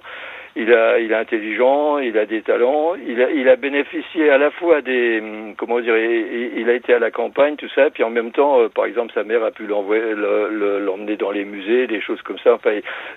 il 0.56 0.72
a, 0.72 0.98
il 1.00 1.10
est 1.10 1.16
intelligent, 1.16 1.98
il 1.98 2.16
a 2.16 2.26
des 2.26 2.42
talents, 2.42 2.94
il 2.94 3.20
a, 3.20 3.30
il 3.30 3.48
a 3.48 3.56
bénéficié 3.56 4.30
à 4.30 4.38
la 4.38 4.50
fois 4.52 4.82
des, 4.82 5.20
hum, 5.20 5.54
comment 5.56 5.80
dire, 5.80 5.96
il, 5.96 6.68
a 6.68 6.74
été 6.74 6.94
à 6.94 6.98
la 6.98 7.10
campagne, 7.10 7.56
tout 7.56 7.68
ça, 7.74 7.90
puis 7.90 8.04
en 8.04 8.10
même 8.10 8.30
temps, 8.30 8.60
euh, 8.60 8.68
par 8.68 8.86
exemple, 8.86 9.12
sa 9.14 9.24
mère 9.24 9.42
a 9.42 9.50
pu 9.50 9.66
l'envoyer, 9.66 10.14
l'emmener 10.14 11.16
dans 11.16 11.32
les 11.32 11.44
musées, 11.44 11.86
des 11.86 12.00
choses 12.00 12.22
comme 12.22 12.38
ça, 12.38 12.54
enfin, 12.54 12.70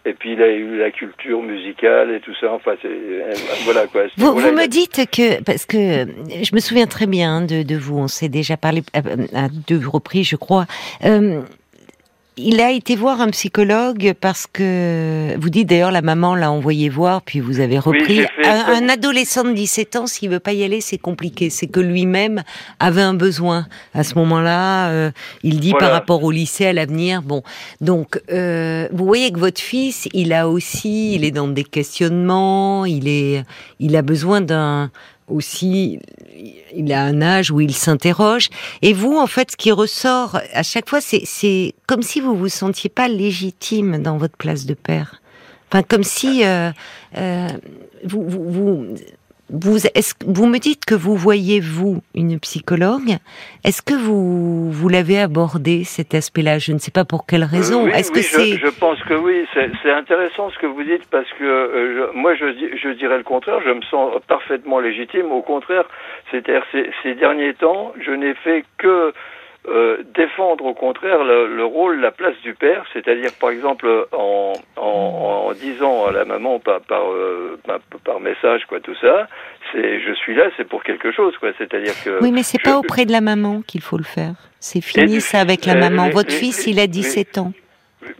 et, 0.06 0.13
puis 0.13 0.34
il 0.34 0.42
a 0.42 0.50
eu 0.50 0.78
la 0.78 0.89
culture 0.89 1.42
musicale 1.44 2.12
et 2.12 2.19
tout 2.19 2.34
ça, 2.42 2.51
enfin, 2.51 2.74
c'est, 2.81 2.88
euh, 2.88 3.34
voilà 3.66 3.86
quoi. 3.88 4.04
Vous, 4.18 4.34
vous 4.34 4.51
me 4.51 4.68
dites 4.68 5.06
que, 5.12 5.44
parce 5.44 5.66
que 5.66 5.78
je 6.44 6.56
me 6.56 6.60
souviens 6.60 6.88
très 6.88 7.06
bien 7.06 7.42
de, 7.42 7.62
de 7.62 7.75
vous, 7.75 7.98
on 8.00 8.07
s'est 8.07 8.30
déjà 8.30 8.57
parlé 8.57 8.81
à, 8.94 9.00
à, 9.00 9.48
deux 9.68 9.88
reprises, 9.88 10.28
je 10.30 10.38
crois. 10.38 10.66
Euh, 11.06 11.42
il 12.38 12.62
a 12.62 12.72
été 12.72 12.95
voir 12.95 13.19
un 13.19 13.30
psychologue 13.30 14.13
parce 14.19 14.45
que 14.45 15.36
vous 15.39 15.50
dites 15.50 15.68
d'ailleurs 15.68 15.92
la 15.92 16.04
maman 16.04 16.36
l'a 16.36 16.51
envoyé 16.51 16.88
voir 16.88 17.24
puis 17.24 17.39
vous 17.39 17.60
avez 17.60 17.80
repris. 17.80 18.25
un, 18.45 18.88
adolescent 18.89 19.44
de 19.44 19.54
17 19.54 19.95
ans 19.95 20.07
s'il 20.07 20.30
veut 20.30 20.39
pas 20.39 20.54
y 20.54 20.63
aller 20.63 20.80
c'est 20.80 21.00
compliqué. 21.00 21.50
C'est 21.50 21.68
que 21.68 21.80
lui-même 21.80 22.44
avait 22.80 23.01
un 23.01 23.16
besoin 23.16 23.68
à 23.94 24.04
ce 24.04 24.16
moment-là. 24.16 24.89
Euh, 24.89 25.12
il 25.44 25.60
dit 25.60 25.74
par 25.74 25.92
rapport 25.92 26.24
au 26.24 26.31
lycée 26.31 26.68
à 26.68 26.74
l'avenir. 26.74 27.24
Bon. 27.24 27.42
Donc 27.81 28.22
euh, 28.31 28.88
vous 28.92 29.06
voyez 29.06 29.31
que 29.31 29.39
votre 29.39 29.62
fils 29.62 30.07
il 30.13 30.31
a 30.31 30.48
aussi 30.48 31.16
il 31.16 31.25
est 31.25 31.31
dans 31.31 31.48
des 31.48 31.63
questionnements 31.63 32.86
il 32.86 33.07
est 33.07 33.44
il 33.80 33.95
a 33.95 34.01
besoin 34.04 34.42
d'un 34.42 34.92
aussi, 35.27 36.00
il 36.74 36.91
a 36.94 37.03
un 37.03 37.21
âge 37.21 37.51
où 37.51 37.59
il 37.59 37.74
s'interroge. 37.74 38.50
Et 38.81 38.94
vous, 38.94 39.18
en 39.18 39.27
fait, 39.27 39.51
ce 39.51 39.57
qui 39.57 39.71
ressort 39.71 40.39
à 40.53 40.63
chaque 40.63 40.89
fois, 40.89 41.01
c'est 41.01 41.74
comme 41.88 42.01
si 42.01 42.19
vous 42.19 42.35
vous 42.35 42.50
sentiez 42.50 42.89
pas 42.89 43.07
légitime 43.07 44.01
dans 44.01 44.18
votre 44.18 44.38
place 44.38 44.65
de 44.65 44.74
père. 44.74 45.21
Enfin, 45.69 45.83
comme 45.83 46.03
si 46.03 46.45
euh, 46.45 46.71
euh, 47.18 47.47
vous, 48.06 48.24
vous, 48.27 48.51
vous, 48.51 48.85
vous, 49.49 49.85
est-ce, 49.88 50.13
vous 50.25 50.45
me 50.45 50.57
dites 50.57 50.85
que 50.85 50.95
vous 50.95 51.15
voyez, 51.15 51.59
vous, 51.59 52.01
une 52.13 52.39
psychologue. 52.39 53.17
Est-ce 53.63 53.81
que 53.81 53.94
vous, 53.94 54.71
vous 54.71 54.89
l'avez 54.89 55.19
abordé, 55.19 55.83
cet 55.83 56.13
aspect-là? 56.13 56.59
Je 56.59 56.73
ne 56.73 56.79
sais 56.79 56.91
pas 56.91 57.05
pour 57.05 57.25
quelle 57.25 57.44
euh, 57.44 57.51
raison. 57.51 57.88
est-ce 57.88 58.11
que 58.11 58.21
c'est... 58.21 58.57
Je, 58.57 58.67
pense 58.67 59.01
que 59.03 59.13
oui. 59.13 59.45
C'est, 59.53 59.91
intéressant 59.91 60.49
ce 60.49 60.57
que 60.59 60.67
vous 60.67 60.83
dites 60.83 61.05
parce 61.09 61.29
que 61.39 61.44
euh, 61.44 62.11
moi, 62.13 62.35
je, 62.35 62.45
je 62.81 62.89
dirais 62.89 63.17
le 63.17 63.23
contraire. 63.23 63.59
Je 63.65 63.71
me 63.71 63.81
sens 63.83 64.13
parfaitement 64.27 64.79
légitime. 64.79 65.31
Au 65.31 65.41
contraire, 65.41 65.85
c'est-à-dire 66.31 66.63
ces, 66.71 66.89
ces 67.03 67.15
derniers 67.15 67.53
temps, 67.53 67.93
je 68.00 68.11
n'ai 68.11 68.33
fait 68.35 68.65
que 68.77 69.13
euh, 69.67 70.03
défendre 70.15 70.65
au 70.65 70.73
contraire 70.73 71.23
le, 71.23 71.65
rôle, 71.65 71.99
la 71.99 72.11
place 72.11 72.35
du 72.43 72.53
père, 72.53 72.85
c'est-à-dire 72.93 73.31
par 73.39 73.49
exemple 73.49 73.87
en, 74.11 74.53
en, 74.77 75.47
en, 75.49 75.53
disant 75.53 76.05
à 76.05 76.11
la 76.11 76.25
maman 76.25 76.59
par, 76.59 76.81
par, 76.81 77.11
euh, 77.11 77.59
par, 78.03 78.19
message 78.19 78.65
quoi 78.67 78.79
tout 78.79 78.95
ça, 79.01 79.27
c'est 79.71 79.99
je 79.99 80.13
suis 80.13 80.35
là, 80.35 80.45
c'est 80.55 80.67
pour 80.67 80.83
quelque 80.83 81.11
chose 81.11 81.35
quoi, 81.37 81.49
c'est-à-dire 81.57 81.93
que 82.03 82.21
oui 82.21 82.31
mais 82.31 82.43
c'est 82.43 82.61
pas 82.61 82.77
auprès 82.77 83.05
de 83.05 83.11
la 83.11 83.21
maman 83.21 83.61
qu'il 83.61 83.81
faut 83.81 83.97
le 83.97 84.03
faire, 84.03 84.35
c'est 84.59 84.81
fini 84.81 85.19
ça 85.19 85.39
avec 85.39 85.65
la 85.65 85.75
maman. 85.75 86.09
Votre 86.09 86.31
fils 86.31 86.65
il 86.67 86.79
a 86.79 86.87
17 86.87 87.37
ans. 87.37 87.51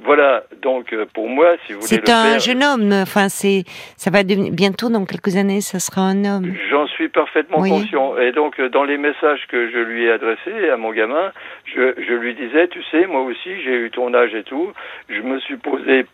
Voilà, 0.04 0.44
donc 0.62 0.94
euh, 0.94 1.06
pour 1.14 1.30
moi, 1.30 1.56
si 1.66 1.74
vous 1.74 1.82
voulez. 1.82 1.88
C'est 1.88 2.10
un 2.10 2.38
jeune 2.40 2.64
homme, 2.64 2.92
enfin, 2.94 3.30
c'est, 3.30 3.64
ça 3.96 4.10
va 4.12 4.24
devenir, 4.24 4.52
bientôt, 4.54 4.90
dans 4.90 5.06
quelques 5.06 5.36
années, 5.36 5.62
ça 5.62 5.80
sera 5.80 6.02
un 6.02 6.26
homme. 6.26 6.54
J'en 6.70 6.88
suis 6.88 7.10
parfaitement 7.10 7.58
conscient. 7.58 8.18
Et 8.18 8.32
donc, 8.32 8.60
euh, 8.60 8.70
dans 8.70 8.84
les 8.84 8.98
messages 8.98 9.46
que 9.50 9.70
je 9.70 9.78
lui 9.78 10.06
ai 10.06 10.12
adressés 10.12 10.70
à 10.72 10.78
mon 10.78 10.92
gamin, 10.92 11.32
je, 11.66 11.94
je 11.98 12.14
lui 12.14 12.36
disais, 12.36 12.68
tu 12.68 12.82
sais, 12.92 13.06
moi 13.08 13.22
aussi, 13.22 13.62
j'ai 13.64 13.76
eu 13.76 13.92
ton 13.92 14.14
âge 14.14 14.34
et 14.34 14.44
tout, 14.44 14.72
je 15.10 15.22
me 15.22 15.40
suis 15.40 15.58
posé 15.58 16.06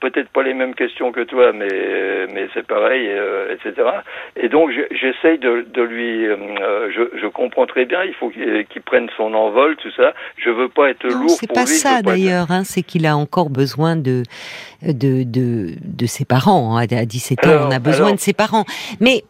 peut-être 0.00 0.28
pas 0.30 0.42
les 0.42 0.54
mêmes 0.54 0.74
questions 0.74 1.12
que 1.12 1.22
toi, 1.22 1.52
mais 1.52 2.26
mais 2.32 2.48
c'est 2.54 2.66
pareil, 2.66 3.06
euh, 3.08 3.54
etc. 3.54 3.88
Et 4.36 4.48
donc 4.48 4.70
j'essaye 4.90 5.38
de, 5.38 5.66
de 5.72 5.82
lui, 5.82 6.26
euh, 6.26 6.90
je, 6.94 7.18
je 7.18 7.26
comprends 7.26 7.66
très 7.66 7.84
bien, 7.84 8.02
il 8.04 8.14
faut 8.14 8.30
qu'il 8.30 8.82
prenne 8.82 9.08
son 9.16 9.34
envol, 9.34 9.76
tout 9.76 9.90
ça. 9.96 10.12
Je 10.36 10.50
veux 10.50 10.68
pas 10.68 10.90
être 10.90 11.06
lourd 11.06 11.30
C'est 11.30 11.52
pas 11.52 11.66
ça 11.66 12.02
d'ailleurs, 12.02 12.50
hein, 12.50 12.64
c'est 12.64 12.82
qu'il 12.82 13.06
a 13.06 13.16
encore 13.16 13.50
besoin 13.50 13.96
de 13.96 14.22
de 14.82 15.24
de, 15.24 15.74
de 15.82 16.06
ses 16.06 16.24
parents. 16.24 16.76
Hein. 16.76 16.86
À 16.90 17.04
17 17.04 17.46
ans, 17.46 17.68
on 17.68 17.70
a 17.70 17.78
besoin 17.78 18.12
de 18.12 18.20
ses 18.20 18.32
parents. 18.32 18.64
Mais 19.00 19.24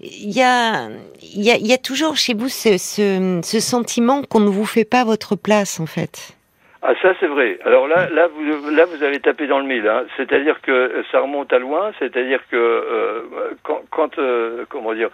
il 0.00 0.30
y 0.30 0.42
a 0.42 0.88
il 1.22 1.42
y 1.42 1.50
a, 1.50 1.56
y 1.56 1.72
a 1.72 1.78
toujours 1.78 2.16
chez 2.16 2.34
vous 2.34 2.48
ce, 2.48 2.78
ce, 2.78 3.40
ce 3.42 3.60
sentiment 3.60 4.22
qu'on 4.22 4.40
ne 4.40 4.48
vous 4.48 4.64
fait 4.66 4.84
pas 4.84 5.04
votre 5.04 5.36
place 5.36 5.80
en 5.80 5.86
fait. 5.86 6.36
Ah 6.82 6.94
ça 7.02 7.12
c'est 7.20 7.26
vrai. 7.26 7.58
Alors 7.66 7.86
là, 7.88 8.08
là 8.08 8.28
vous, 8.28 8.70
là 8.70 8.86
vous 8.86 9.02
avez 9.02 9.20
tapé 9.20 9.46
dans 9.46 9.58
le 9.58 9.66
mille. 9.66 9.86
Hein. 9.86 10.04
C'est-à-dire 10.16 10.62
que 10.62 11.04
ça 11.12 11.20
remonte 11.20 11.52
à 11.52 11.58
loin. 11.58 11.92
C'est-à-dire 11.98 12.40
que 12.50 12.56
euh, 12.56 13.20
quand, 13.62 13.82
quand 13.90 14.18
euh, 14.18 14.64
comment 14.66 14.94
dire, 14.94 15.10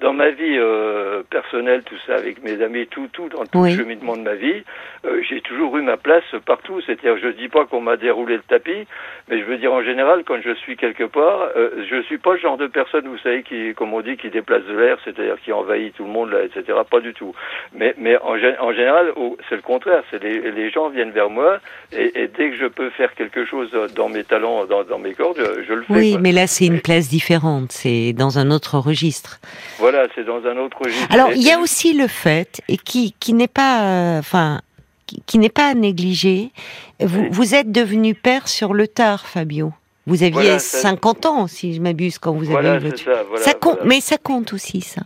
dans, 0.00 0.14
ma 0.14 0.30
vie 0.30 0.56
euh, 0.56 1.22
personnelle, 1.28 1.82
tout 1.82 1.98
ça, 2.06 2.14
avec 2.14 2.42
mes 2.42 2.62
amis, 2.62 2.86
tout, 2.86 3.06
tout, 3.12 3.28
dans 3.28 3.44
tout 3.44 3.64
le 3.64 3.70
cheminement 3.70 4.16
de 4.16 4.22
ma 4.22 4.34
vie, 4.34 4.64
euh, 5.04 5.20
j'ai 5.28 5.42
toujours 5.42 5.76
eu 5.76 5.82
ma 5.82 5.98
place 5.98 6.24
partout. 6.46 6.80
C'est-à-dire, 6.86 7.18
je 7.18 7.28
dis 7.28 7.48
pas 7.48 7.66
qu'on 7.66 7.82
m'a 7.82 7.98
déroulé 7.98 8.36
le 8.36 8.42
tapis, 8.42 8.86
mais 9.28 9.40
je 9.40 9.44
veux 9.44 9.58
dire 9.58 9.74
en 9.74 9.82
général, 9.82 10.24
quand 10.24 10.40
je 10.40 10.54
suis 10.54 10.78
quelque 10.78 11.04
part, 11.04 11.50
euh, 11.54 11.84
je 11.90 12.00
suis 12.02 12.18
pas 12.18 12.32
le 12.32 12.38
genre 12.38 12.56
de 12.56 12.66
personne, 12.66 13.06
vous 13.06 13.18
savez, 13.18 13.42
qui, 13.42 13.74
comme 13.74 13.92
on 13.92 14.00
dit, 14.00 14.16
qui 14.16 14.30
déplace 14.30 14.64
de 14.64 14.74
l'air, 14.74 14.96
c'est-à-dire 15.04 15.36
qui 15.44 15.52
envahit 15.52 15.94
tout 15.94 16.04
le 16.04 16.10
monde, 16.10 16.30
là, 16.30 16.44
etc. 16.44 16.78
Pas 16.90 17.00
du 17.00 17.12
tout. 17.12 17.34
Mais, 17.74 17.94
mais 17.98 18.16
en, 18.16 18.36
en 18.60 18.72
général, 18.72 19.12
c'est 19.50 19.56
le 19.56 19.62
contraire. 19.62 20.02
C'est 20.10 20.22
les, 20.22 20.50
les 20.50 20.70
gens 20.70 20.88
viennent 20.88 21.09
vers 21.10 21.30
moi 21.30 21.58
et, 21.92 22.30
dès 22.36 22.50
que 22.50 22.56
je 22.56 22.66
peux 22.66 22.90
faire 22.90 23.14
quelque 23.14 23.44
chose 23.44 23.70
dans 23.94 24.08
mes 24.08 24.24
talents, 24.24 24.64
dans, 24.66 24.98
mes 24.98 25.14
cordes, 25.14 25.38
je, 25.66 25.72
le 25.72 25.82
fais. 25.82 25.92
Oui, 25.92 26.16
mais 26.20 26.32
là 26.32 26.46
c'est 26.46 26.66
une 26.66 26.80
place 26.80 27.08
différente, 27.08 27.72
c'est 27.72 28.12
dans 28.12 28.38
un 28.38 28.50
autre 28.50 28.78
registre. 28.78 29.40
Voilà, 29.78 30.06
c'est 30.14 30.24
dans 30.24 30.44
un 30.46 30.56
autre 30.56 30.78
registre. 30.82 31.08
Alors 31.10 31.32
il 31.32 31.42
y 31.42 31.50
a 31.50 31.58
aussi 31.58 31.92
le 31.92 32.06
fait 32.06 32.60
et 32.68 32.76
qui 32.76 33.14
qui 33.18 33.34
n'est 33.34 33.48
pas, 33.48 33.82
euh, 33.82 34.18
enfin. 34.18 34.60
qui, 35.26 35.38
n'est 35.38 35.48
pas 35.48 35.68
à 35.70 35.74
négliger. 35.74 36.50
Vous, 37.00 37.26
vous 37.30 37.54
êtes 37.54 37.72
devenu 37.72 38.14
père 38.14 38.48
sur 38.48 38.74
le 38.74 38.86
tard, 38.86 39.26
Fabio. 39.26 39.72
Vous 40.06 40.22
aviez 40.22 40.58
50 40.58 41.26
ans, 41.26 41.46
si 41.46 41.74
je 41.74 41.80
m'abuse, 41.80 42.18
quand 42.18 42.32
vous 42.32 42.54
avez 42.54 42.76
eu 42.76 42.78
votre... 42.78 42.98
Ça, 42.98 43.24
ça 43.36 43.54
compte, 43.54 43.78
mais 43.84 44.00
ça 44.00 44.16
compte 44.16 44.52
aussi, 44.52 44.80
ça 44.80 45.02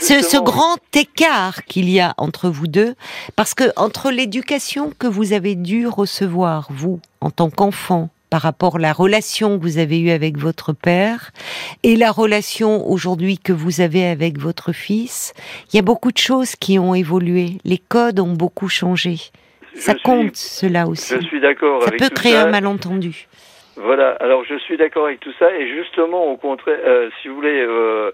ce, 0.00 0.42
grand 0.42 0.78
écart 0.94 1.64
qu'il 1.64 1.88
y 1.88 2.00
a 2.00 2.14
entre 2.16 2.48
vous 2.48 2.66
deux, 2.66 2.94
parce 3.36 3.54
que 3.54 3.64
entre 3.76 4.10
l'éducation 4.10 4.92
que 4.98 5.06
vous 5.06 5.32
avez 5.32 5.54
dû 5.54 5.86
recevoir, 5.86 6.68
vous, 6.70 7.00
en 7.20 7.30
tant 7.30 7.50
qu'enfant, 7.50 8.10
par 8.30 8.42
rapport 8.42 8.76
à 8.76 8.78
la 8.78 8.92
relation 8.92 9.58
que 9.58 9.62
vous 9.62 9.78
avez 9.78 9.98
eue 10.00 10.10
avec 10.10 10.38
votre 10.38 10.72
père 10.72 11.32
et 11.82 11.96
la 11.96 12.12
relation 12.12 12.88
aujourd'hui 12.88 13.38
que 13.38 13.52
vous 13.52 13.80
avez 13.80 14.06
avec 14.06 14.38
votre 14.38 14.72
fils. 14.72 15.34
Il 15.72 15.76
y 15.76 15.78
a 15.80 15.82
beaucoup 15.82 16.12
de 16.12 16.18
choses 16.18 16.54
qui 16.54 16.78
ont 16.78 16.94
évolué. 16.94 17.58
Les 17.64 17.78
codes 17.78 18.20
ont 18.20 18.32
beaucoup 18.32 18.68
changé. 18.68 19.16
ça 19.74 19.94
compte, 19.94 20.36
cela 20.36 20.86
aussi. 20.86 21.14
Je 21.20 21.26
suis 21.26 21.40
d'accord. 21.40 21.82
Ça 21.82 21.90
peut 21.90 22.08
créer 22.08 22.36
un 22.36 22.50
malentendu. 22.50 23.26
Voilà, 23.82 24.10
alors 24.20 24.44
je 24.44 24.56
suis 24.58 24.76
d'accord 24.76 25.06
avec 25.06 25.20
tout 25.20 25.32
ça 25.38 25.56
et 25.56 25.66
justement 25.68 26.26
au 26.26 26.36
contraire, 26.36 26.78
euh, 26.84 27.08
si 27.20 27.28
vous 27.28 27.36
voulez, 27.36 27.64
euh, 27.66 28.12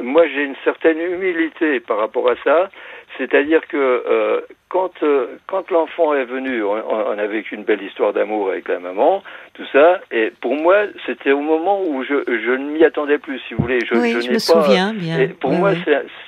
moi 0.00 0.26
j'ai 0.26 0.42
une 0.42 0.56
certaine 0.64 0.98
humilité 0.98 1.80
par 1.80 1.98
rapport 1.98 2.30
à 2.30 2.34
ça, 2.42 2.70
c'est-à-dire 3.18 3.66
que 3.68 3.76
euh, 3.76 4.40
quand 4.68 4.90
euh, 5.02 5.26
quand 5.46 5.70
l'enfant 5.70 6.14
est 6.14 6.24
venu, 6.24 6.62
on, 6.64 6.72
on, 6.72 7.18
a 7.18 7.26
vécu 7.26 7.54
une 7.54 7.64
belle 7.64 7.82
histoire 7.82 8.12
d'amour 8.14 8.50
avec 8.50 8.68
la 8.68 8.78
maman, 8.78 9.22
tout 9.52 9.66
ça, 9.70 10.00
et 10.10 10.32
pour 10.40 10.54
moi 10.54 10.84
c'était 11.04 11.32
au 11.32 11.40
moment 11.40 11.82
où 11.86 12.02
je 12.04 12.14
je 12.26 12.50
ne 12.52 12.70
m'y 12.70 12.84
attendais 12.84 13.18
plus, 13.18 13.38
si 13.46 13.54
vous 13.54 13.62
voulez. 13.62 13.80
Je, 13.84 13.94
oui, 13.94 14.18
je, 14.22 14.32
me 14.32 14.38
souviens 14.38 14.94
bien. 14.94 15.18
Et 15.20 15.28
pour 15.28 15.52
moi 15.52 15.72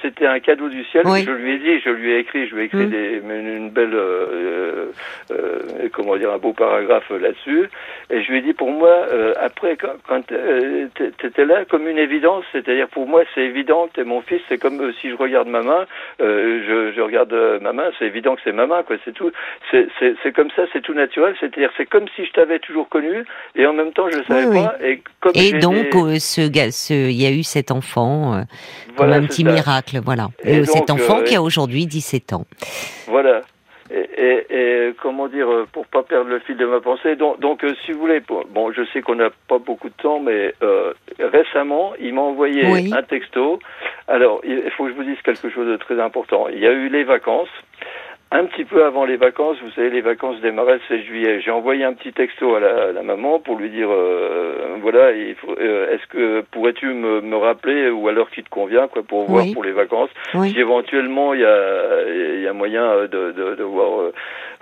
c'était 0.03 0.27
un 0.27 0.41
cadeau 0.41 0.69
du 0.69 0.85
ciel. 0.85 1.05
Je 1.07 1.31
lui 1.31 1.55
ai 1.55 1.59
dit, 1.59 1.81
je 1.81 1.91
lui 1.91 2.13
ai 2.13 2.19
écrit, 2.19 2.47
je 2.47 2.55
lui 2.55 2.63
ai 2.63 2.65
écrit 2.67 2.87
mm. 2.87 2.91
des, 2.91 3.23
une 3.25 3.71
belle 3.71 3.95
euh, 3.95 4.91
comment 5.93 6.17
dire 6.17 6.33
un 6.33 6.39
beau 6.39 6.53
paragraphe 6.53 7.11
là-dessus, 7.11 7.71
et 8.11 8.23
je 8.23 8.31
lui 8.31 8.39
ai 8.39 8.43
dit 8.43 8.53
pour 8.53 8.71
moi 8.71 9.07
après 9.41 9.77
quand, 9.77 9.95
quand 10.07 10.23
t'étais 11.19 11.47
là 11.47 11.65
comme 11.65 11.89
une 11.89 11.99
évidence, 11.99 12.45
c'est-à-dire 12.53 12.89
pour 12.89 13.07
moi 13.07 13.23
c'est 13.35 13.43
évident, 13.43 13.89
t'es 13.95 14.05
mon 14.05 14.21
fils, 14.21 14.43
c'est 14.51 14.59
comme 14.59 14.93
si 15.01 15.09
je 15.09 15.17
regarde 15.17 15.49
ma 15.49 15.63
main, 15.63 15.87
je, 16.19 16.74
je 16.95 17.01
regarde 17.01 17.35
ma 17.61 17.73
main, 17.73 17.91
c'est 17.99 18.07
évident 18.07 18.35
que 18.35 18.41
c'est 18.45 18.53
ma 18.53 18.67
main, 18.67 18.83
quoi. 18.83 18.97
C'est 19.05 19.13
tout. 19.13 19.31
C'est 19.71 20.33
comme 20.35 20.51
ça, 20.57 20.63
c'est 20.73 20.83
tout 20.83 20.95
naturel. 20.95 21.35
C'est-à-dire, 21.41 21.71
c'est 21.77 21.87
comme 21.87 22.07
si 22.17 22.25
je 22.25 22.33
t'avais 22.33 22.59
toujours 22.59 22.89
connu, 22.89 23.25
et 23.55 23.67
en 23.67 23.73
même 23.73 23.93
temps, 23.93 24.09
je 24.11 24.19
ne 24.19 24.25
savais 24.25 24.53
pas. 24.53 24.75
Et, 24.83 25.03
comme 25.21 25.33
et 25.35 25.53
donc, 25.53 25.95
euh, 25.95 26.19
ce 26.19 26.49
gars, 26.49 26.71
ce, 26.71 26.95
il 26.95 27.21
y 27.21 27.27
a 27.27 27.31
eu 27.31 27.43
cet 27.43 27.71
enfant, 27.71 28.35
euh, 28.35 28.43
comme 28.97 29.13
un 29.13 29.23
petit 29.27 29.45
miracle, 29.45 30.01
voilà. 30.05 30.29
Et, 30.45 30.61
euh, 30.61 30.65
cet 30.65 30.91
enfant 30.91 31.23
qui 31.23 31.35
a 31.35 31.43
aujourd'hui 31.43 31.87
17 31.87 32.33
ans. 32.33 32.45
Voilà. 33.07 33.41
Et, 33.97 34.47
et, 34.51 34.93
comment 35.01 35.29
dire, 35.29 35.47
pour 35.73 35.87
pas 35.87 36.03
perdre 36.03 36.29
le 36.29 36.41
fil 36.41 36.57
de 36.57 36.67
ma 36.67 36.81
pensée, 36.81 37.15
donc, 37.15 37.39
donc 37.39 37.65
si 37.85 37.93
vous 37.93 38.01
voulez, 38.01 38.21
bon, 38.21 38.73
je 38.73 38.83
sais 38.93 39.03
qu'on 39.03 39.15
n'a 39.15 39.31
pas 39.49 39.59
beaucoup 39.59 39.89
de 39.89 39.95
temps, 40.03 40.19
mais 40.19 40.53
récemment, 41.21 41.93
il 42.01 42.15
m'a 42.15 42.23
envoyé 42.23 42.65
un 42.93 43.03
texto. 43.03 43.61
Alors, 44.09 44.41
il 44.45 44.71
faut 44.73 44.85
que 44.85 44.91
je 44.91 44.97
vous 44.97 45.05
dise 45.05 45.21
quelque 45.23 45.49
chose 45.49 45.69
de 45.69 45.77
très 45.77 46.01
important. 46.01 46.49
Il 46.49 46.59
y 46.59 46.67
a 46.67 46.73
eu 46.73 46.89
les 46.89 47.05
vacances 47.05 47.49
un 48.35 48.47
petit 48.47 48.65
peu 48.65 48.85
avant 48.85 49.05
les 49.05 49.17
vacances, 49.17 49.57
vous 49.63 49.71
savez, 49.71 49.91
les 49.91 50.01
vacances 50.01 50.41
démarraient 50.41 50.81
le 50.91 50.97
16 50.97 51.05
juillet. 51.05 51.41
J'ai 51.41 51.53
envoyé 51.53 51.85
un 51.85 51.93
petit 51.93 52.13
texto 52.13 52.57
à 52.57 52.61
la, 52.61 53.03
maman 53.05 53.39
pour 53.39 53.57
lui 53.57 53.71
dire, 53.71 53.89
euh, 53.91 54.77
voilà, 54.83 55.13
euh, 55.13 55.95
est-ce 55.95 56.07
que 56.09 56.41
pourrais-tu 56.51 56.87
me, 56.87 57.21
me, 57.21 57.37
rappeler 57.37 57.91
ou 57.91 58.09
à 58.09 58.13
l'heure 58.13 58.31
qui 58.31 58.43
te 58.43 58.51
convient, 58.51 58.89
quoi, 58.89 59.05
pour 59.05 59.25
voir 59.27 59.45
pour 59.53 59.63
les 59.63 59.71
vacances, 59.71 60.11
si 60.33 60.59
éventuellement 60.59 61.33
il 61.33 61.41
y 61.41 61.45
a, 61.45 62.41
y 62.41 62.47
a 62.49 62.53
moyen 62.53 63.03
de, 63.03 63.31
de, 63.31 63.55
de 63.55 63.63
voir 63.63 64.11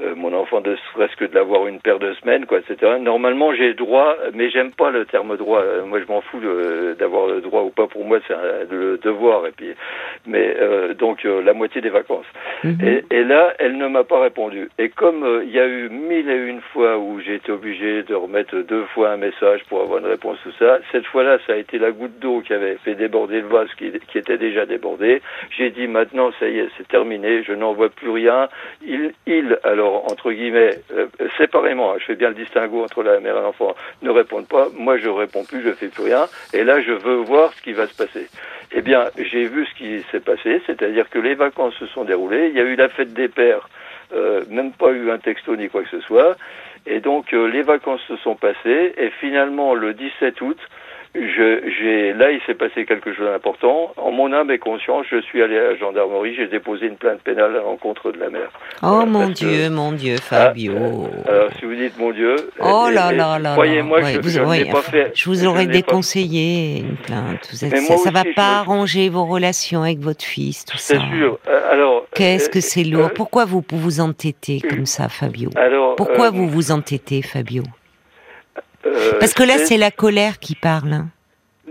euh, 0.03 0.15
mon 0.17 0.33
enfant, 0.33 0.61
de 0.61 0.77
serait-ce 0.93 1.17
que 1.17 1.25
de 1.25 1.35
l'avoir 1.35 1.67
une 1.67 1.81
paire 1.81 1.99
de 1.99 2.13
semaines, 2.15 2.47
quoi, 2.47 2.59
etc. 2.59 2.99
Normalement, 3.01 3.55
j'ai 3.55 3.75
droit, 3.75 4.17
mais 4.35 4.51
j'aime 4.51 4.73
pas 4.73 4.91
le 4.91 5.05
terme 5.05 5.37
droit. 5.37 5.63
Moi, 5.87 6.01
je 6.01 6.13
m'en 6.13 6.21
fous 6.21 6.41
d'avoir 6.99 7.27
le 7.27 7.41
droit 7.41 7.63
ou 7.63 7.71
pas. 7.71 7.87
Pour 7.87 8.05
moi, 8.05 8.19
c'est 8.27 8.35
le 8.71 8.99
devoir. 8.99 9.47
Et 9.47 9.53
puis, 9.53 9.75
mais 10.27 10.57
donc 10.99 11.25
la 11.25 11.53
moitié 11.53 11.81
des 11.81 11.91
vacances. 11.91 12.27
Mhm. 12.65 12.79
Et, 12.83 13.05
et 13.11 13.25
là, 13.25 13.55
elle 13.59 13.77
ne 13.77 13.89
m'a 13.89 14.05
pas 14.05 14.21
répondu. 14.21 14.69
Et 14.79 14.89
comme 14.89 15.25
euh, 15.25 15.45
il 15.45 15.53
y 15.53 15.61
a 15.61 15.67
eu 15.67 15.89
mille 15.89 16.29
et 16.31 16.37
une 16.37 16.61
fois 16.61 16.99
où 16.99 17.21
j'ai 17.21 17.37
été 17.37 17.53
obligé 17.53 18.03
de 18.03 18.15
remettre 18.15 18.57
deux 18.59 18.85
fois 18.95 19.11
un 19.11 19.17
message 19.17 19.63
pour 19.69 19.81
avoir 19.81 19.99
une 19.99 20.07
réponse 20.07 20.39
tout 20.43 20.53
ça, 20.59 20.79
cette 20.91 21.07
fois-là, 21.07 21.39
ça 21.47 21.55
a 21.55 21.57
été 21.57 21.79
la 21.79 21.91
goutte 21.91 22.19
d'eau 22.21 22.41
qui 22.41 22.53
avait 22.53 22.77
fait 22.85 22.95
déborder 22.95 23.41
le 23.41 23.49
vase 23.49 23.69
qui, 23.79 23.93
qui 24.09 24.19
était 24.19 24.39
déjà 24.39 24.67
débordé. 24.67 25.23
J'ai 25.57 25.71
dit 25.71 25.87
maintenant, 25.87 26.31
ça 26.39 26.49
y 26.49 26.59
est, 26.59 26.69
c'est 26.77 26.89
terminé, 26.89 27.43
je 27.43 27.53
n'en 27.53 27.73
vois 27.73 27.91
plus 27.91 28.11
rien. 28.11 28.49
Il, 28.85 29.13
il 29.27 29.59
alors, 29.65 29.92
entre 29.95 30.33
guillemets, 30.33 30.79
euh, 30.95 31.07
séparément, 31.39 31.93
hein, 31.93 31.97
je 31.99 32.05
fais 32.07 32.15
bien 32.15 32.29
le 32.29 32.35
distinguo 32.35 32.83
entre 32.83 33.03
la 33.03 33.21
mère 33.21 33.37
et 33.37 33.43
l'enfant, 33.43 33.75
ne 34.03 34.11
répondent 34.11 34.49
pas. 34.49 34.69
Moi, 34.75 34.99
je 34.99 35.09
réponds 35.09 35.45
plus, 35.45 35.63
je 35.63 35.73
fais 35.73 35.89
plus 35.89 36.05
rien. 36.05 36.27
Et 36.53 36.65
là, 36.65 36.81
je 36.81 36.93
veux 36.93 37.17
voir 37.17 37.53
ce 37.53 37.63
qui 37.63 37.73
va 37.73 37.87
se 37.87 37.95
passer. 37.95 38.29
Eh 38.75 38.81
bien, 38.81 39.11
j'ai 39.17 39.45
vu 39.45 39.67
ce 39.67 39.75
qui 39.75 40.03
s'est 40.11 40.21
passé, 40.21 40.63
c'est-à-dire 40.67 41.11
que 41.11 41.19
les 41.19 41.35
vacances 41.35 41.75
se 41.75 41.87
sont 41.87 42.05
déroulées, 42.05 42.49
il 42.49 42.57
y 42.57 42.61
a 42.61 42.65
eu 42.65 42.75
la 42.75 42.89
fête 42.89 43.13
des 43.13 43.29
pères, 43.29 43.69
euh, 44.15 44.45
même 44.49 44.73
pas 44.73 44.91
eu 44.93 45.11
un 45.11 45.19
texto 45.19 45.55
ni 45.57 45.69
quoi 45.69 45.83
que 45.83 45.91
ce 45.91 46.01
soit, 46.01 46.37
et 46.87 47.01
donc 47.01 47.35
euh, 47.35 47.47
les 47.49 47.63
vacances 47.63 48.01
se 48.09 48.17
sont 48.17 48.35
passées, 48.35 48.95
et 48.97 49.11
finalement 49.21 49.75
le 49.75 49.93
17 49.93 50.41
août, 50.41 50.59
j'ai 51.15 52.13
là 52.15 52.31
il 52.31 52.41
s'est 52.47 52.55
passé 52.55 52.85
quelque 52.87 53.15
chose 53.15 53.27
d'important. 53.27 53.93
En 53.97 54.11
mon 54.11 54.33
âme 54.33 54.51
et 54.51 54.59
conscience, 54.59 55.07
je 55.11 55.21
suis 55.21 55.43
allé 55.43 55.59
à 55.59 55.71
la 55.71 55.77
gendarmerie, 55.77 56.35
j'ai 56.35 56.47
déposé 56.47 56.87
une 56.87 56.97
plainte 56.97 57.21
pénale 57.21 57.57
à 57.57 57.61
l'encontre 57.61 58.13
de 58.13 58.19
la 58.19 58.31
mère. 58.31 58.51
Oh 58.83 59.05
mon 59.07 59.29
Dieu, 59.29 59.69
mon 59.71 59.93
Dieu, 59.93 60.17
Fabio. 60.17 60.73
Ah, 61.27 61.31
alors 61.31 61.51
si 61.59 61.65
vous 61.67 61.75
dites 61.75 61.99
mon 61.99 62.13
Dieu, 62.13 62.37
oh 62.61 62.89
là 62.93 63.13
là 63.13 63.39
là, 63.39 63.53
croyez-moi, 63.53 64.01
je, 64.03 64.21
vous, 64.21 64.29
je 64.29 64.71
pas 64.71 64.83
fait. 64.83 65.13
Je 65.15 65.29
vous 65.29 65.47
aurais 65.47 65.67
déconseillé 65.67 66.81
une 66.81 66.97
plainte. 66.97 67.45
ça, 67.45 67.69
ça 67.69 68.11
va 68.11 68.25
pas 68.35 68.61
arranger 68.61 69.09
vos 69.09 69.25
relations 69.27 69.83
avec 69.83 69.99
votre 69.99 70.25
fils, 70.25 70.65
tout 70.65 70.79
ça. 70.79 70.95
C'est 70.95 71.17
sûr. 71.17 71.39
Euh, 71.49 71.73
alors. 71.73 72.07
Qu'est-ce 72.15 72.49
que 72.49 72.59
euh, 72.59 72.63
c'est 72.63 72.85
lourd. 72.85 73.07
Euh, 73.07 73.15
Pourquoi 73.15 73.45
vous 73.45 73.65
vous 73.71 74.01
entêtez 74.01 74.61
comme 74.61 74.87
ça, 74.87 75.09
Fabio? 75.09 75.51
alors, 75.57 75.97
Pourquoi 75.97 76.31
vous 76.31 76.49
vous 76.49 76.71
entêtez, 76.73 77.23
Fabio? 77.23 77.63
Euh, 78.87 79.13
Parce 79.21 79.35
que 79.35 79.43
là, 79.43 79.59
c'est 79.65 79.77
la 79.77 79.91
colère 79.91 80.39
qui 80.39 80.55
parle. 80.55 81.05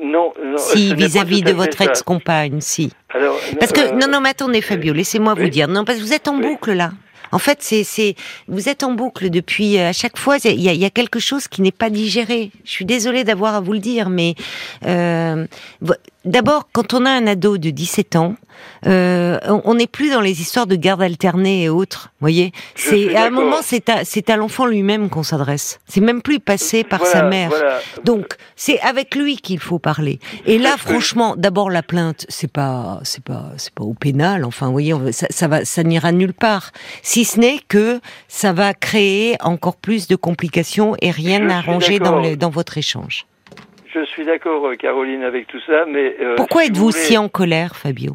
Non, 0.02 0.34
non. 0.44 0.58
Si, 0.58 0.96
vis-à-vis 0.96 1.42
de 1.44 1.52
votre 1.52 1.82
ex-compagne, 1.82 2.60
si. 2.60 2.92
parce 3.60 3.72
que, 3.72 3.82
euh, 3.82 3.92
non, 3.92 4.08
non, 4.10 4.22
mais 4.22 4.30
attendez, 4.30 4.62
Fabio, 4.62 4.94
laissez-moi 4.94 5.36
vous 5.36 5.50
dire. 5.50 5.68
Non, 5.68 5.86
parce 5.86 6.00
que 6.00 6.04
vous 6.04 6.14
êtes 6.14 6.28
en 6.28 6.38
boucle, 6.38 6.74
là. 6.74 6.92
En 7.32 7.40
fait, 7.40 7.60
c'est, 7.62 8.16
vous 8.48 8.68
êtes 8.68 8.84
en 8.84 8.92
boucle 8.94 9.30
depuis 9.30 9.78
euh, 9.78 9.90
à 9.90 9.94
chaque 9.94 10.18
fois. 10.18 10.38
Il 10.44 10.62
y 10.62 10.70
a, 10.70 10.74
y 10.74 10.86
a, 10.86 10.90
quelque 10.90 11.20
chose 11.20 11.48
qui 11.48 11.62
n'est 11.62 11.72
pas 11.72 11.90
digéré. 11.90 12.52
Je 12.66 12.72
suis 12.72 12.86
désolée 12.86 13.24
d'avoir 13.24 13.56
à 13.56 13.62
vous 13.62 13.74
le 13.74 13.80
dire, 13.80 14.10
mais 14.10 14.36
euh, 14.86 15.46
D'abord, 16.24 16.70
quand 16.72 16.94
on 16.94 17.06
a 17.08 17.10
un 17.10 17.26
ado 17.26 17.58
de 17.58 17.72
17 17.72 18.16
ans, 18.16 18.36
euh, 18.86 19.40
on 19.48 19.74
n'est 19.74 19.88
plus 19.88 20.12
dans 20.12 20.22
les 20.22 20.40
histoires 20.40 20.68
de 20.68 20.76
garde 20.76 21.02
alternée 21.02 21.64
et 21.64 21.70
autres. 21.70 22.12
Voyez, 22.20 22.52
c'est 22.76 23.16
à 23.16 23.26
un 23.26 23.30
moment 23.32 23.58
c'est 23.64 23.90
à 23.90 24.06
c'est 24.06 24.30
à 24.30 24.38
l'enfant 24.38 24.68
lui-même 24.68 25.10
qu'on 25.10 25.24
s'adresse. 25.24 25.80
C'est 25.88 26.02
même 26.02 26.22
plus 26.22 26.40
passé 26.40 26.84
par 26.84 27.06
sa 27.08 27.24
mère. 27.24 27.52
Donc 28.04 28.36
c'est 28.56 28.80
avec 28.82 29.16
lui 29.16 29.38
qu'il 29.38 29.60
faut 29.60 29.80
parler. 29.80 30.20
Et 30.46 30.60
là, 30.60 30.78
franchement, 30.78 31.36
d'abord 31.36 31.72
la 31.72 31.82
plainte, 31.82 32.28
c'est 32.30 32.52
pas 32.52 33.00
c'est 33.04 33.24
pas 33.24 33.46
c'est 33.58 33.74
pas 33.74 33.84
au 33.84 33.96
pénal. 33.96 34.46
Enfin, 34.46 34.68
vous 34.68 34.74
voyez, 34.74 34.94
ça, 35.12 35.26
ça 35.32 35.48
va 35.48 35.66
ça 35.66 35.82
n'ira 35.82 36.12
nulle 36.12 36.34
part. 36.34 36.72
Si 37.02 37.26
ce 37.26 37.40
n'est 37.40 37.60
que 37.68 38.00
ça 38.28 38.54
va 38.54 38.76
créer 38.76 39.38
encore 39.42 39.76
plus 39.76 40.08
de 40.08 40.16
complications 40.16 40.96
et 41.02 41.10
rien 41.10 41.50
arranger 41.50 41.98
dans 41.98 42.36
dans 42.36 42.50
votre 42.52 42.78
échange. 42.78 43.26
Je 43.94 44.06
suis 44.06 44.24
d'accord, 44.26 44.66
euh, 44.68 44.76
Caroline, 44.76 45.24
avec 45.24 45.48
tout 45.48 45.60
ça, 45.68 45.86
mais... 45.88 46.16
Euh, 46.22 46.36
Pourquoi 46.36 46.66
êtes-vous 46.66 46.92
si 46.92 47.18
en 47.18 47.28
colère, 47.28 47.76
Fabio? 47.76 48.14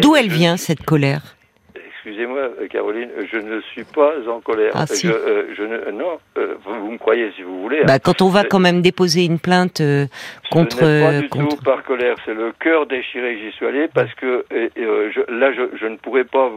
D'où 0.00 0.16
elle 0.16 0.28
vient, 0.28 0.56
cette 0.56 0.82
colère? 0.82 1.36
Excusez-moi, 1.74 2.38
euh, 2.38 2.66
Caroline, 2.68 3.08
je 3.32 3.38
ne 3.38 3.60
suis 3.60 3.84
pas 3.84 4.12
en 4.28 4.40
colère. 4.40 4.72
Ah, 4.74 4.86
si. 4.86 5.06
je, 5.06 5.62
ne, 5.62 5.90
non, 5.92 6.18
vous, 6.64 6.90
me 6.90 6.98
croyez 6.98 7.30
si 7.36 7.42
vous 7.42 7.62
voulez. 7.62 7.84
Bah, 7.84 7.94
hein. 7.94 7.98
quand 8.02 8.22
on 8.22 8.28
va 8.28 8.44
quand 8.44 8.58
même 8.58 8.82
déposer 8.82 9.24
une 9.24 9.38
plainte 9.38 9.80
contre... 10.50 10.78
Ce 10.78 11.02
pas 11.02 11.20
du 11.20 11.28
contre... 11.28 11.56
tout 11.56 11.62
par 11.62 11.82
colère, 11.84 12.16
c'est 12.24 12.34
le 12.34 12.52
cœur 12.58 12.86
déchiré 12.86 13.36
que 13.36 13.40
j'y 13.42 13.52
suis 13.52 13.66
allé, 13.66 13.88
parce 13.92 14.12
que 14.14 14.44
je, 14.50 15.32
là, 15.32 15.52
je, 15.52 15.76
je, 15.76 15.86
ne 15.86 15.96
pourrais 15.96 16.24
pas, 16.24 16.50